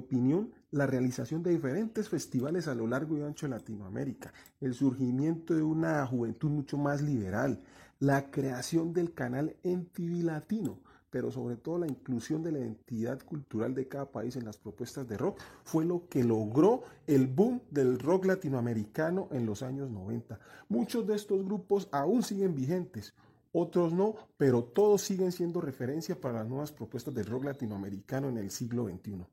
opinión, 0.00 0.50
la 0.70 0.86
realización 0.86 1.42
de 1.42 1.50
diferentes 1.50 2.08
festivales 2.08 2.68
a 2.68 2.74
lo 2.74 2.86
largo 2.86 3.16
y 3.16 3.22
ancho 3.22 3.46
de 3.46 3.50
Latinoamérica, 3.50 4.32
el 4.60 4.74
surgimiento 4.74 5.54
de 5.54 5.62
una 5.62 6.06
juventud 6.06 6.50
mucho 6.50 6.76
más 6.76 7.00
liberal, 7.00 7.62
la 7.98 8.30
creación 8.30 8.92
del 8.92 9.14
canal 9.14 9.56
MTV 9.62 10.24
Latino, 10.24 10.80
pero 11.10 11.30
sobre 11.30 11.56
todo 11.56 11.78
la 11.78 11.88
inclusión 11.88 12.42
de 12.42 12.52
la 12.52 12.60
identidad 12.60 13.20
cultural 13.22 13.74
de 13.74 13.88
cada 13.88 14.10
país 14.10 14.36
en 14.36 14.44
las 14.44 14.56
propuestas 14.56 15.08
de 15.08 15.16
rock, 15.16 15.40
fue 15.64 15.84
lo 15.84 16.08
que 16.08 16.22
logró 16.22 16.82
el 17.06 17.26
boom 17.26 17.60
del 17.70 17.98
rock 17.98 18.26
latinoamericano 18.26 19.28
en 19.32 19.44
los 19.44 19.62
años 19.62 19.90
90. 19.90 20.38
Muchos 20.68 21.06
de 21.06 21.16
estos 21.16 21.44
grupos 21.44 21.88
aún 21.90 22.22
siguen 22.22 22.54
vigentes, 22.54 23.12
otros 23.52 23.92
no, 23.92 24.14
pero 24.36 24.62
todos 24.62 25.02
siguen 25.02 25.32
siendo 25.32 25.60
referencia 25.60 26.20
para 26.20 26.40
las 26.40 26.48
nuevas 26.48 26.70
propuestas 26.70 27.12
del 27.12 27.26
rock 27.26 27.44
latinoamericano 27.44 28.28
en 28.28 28.38
el 28.38 28.50
siglo 28.50 28.88
XXI. 28.88 29.26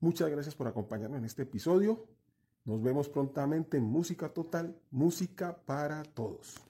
Muchas 0.00 0.30
gracias 0.30 0.54
por 0.54 0.68
acompañarnos 0.68 1.18
en 1.18 1.24
este 1.24 1.42
episodio. 1.42 2.06
Nos 2.64 2.82
vemos 2.82 3.08
prontamente 3.08 3.78
en 3.78 3.84
Música 3.84 4.28
Total, 4.28 4.78
música 4.90 5.56
para 5.64 6.02
todos. 6.02 6.67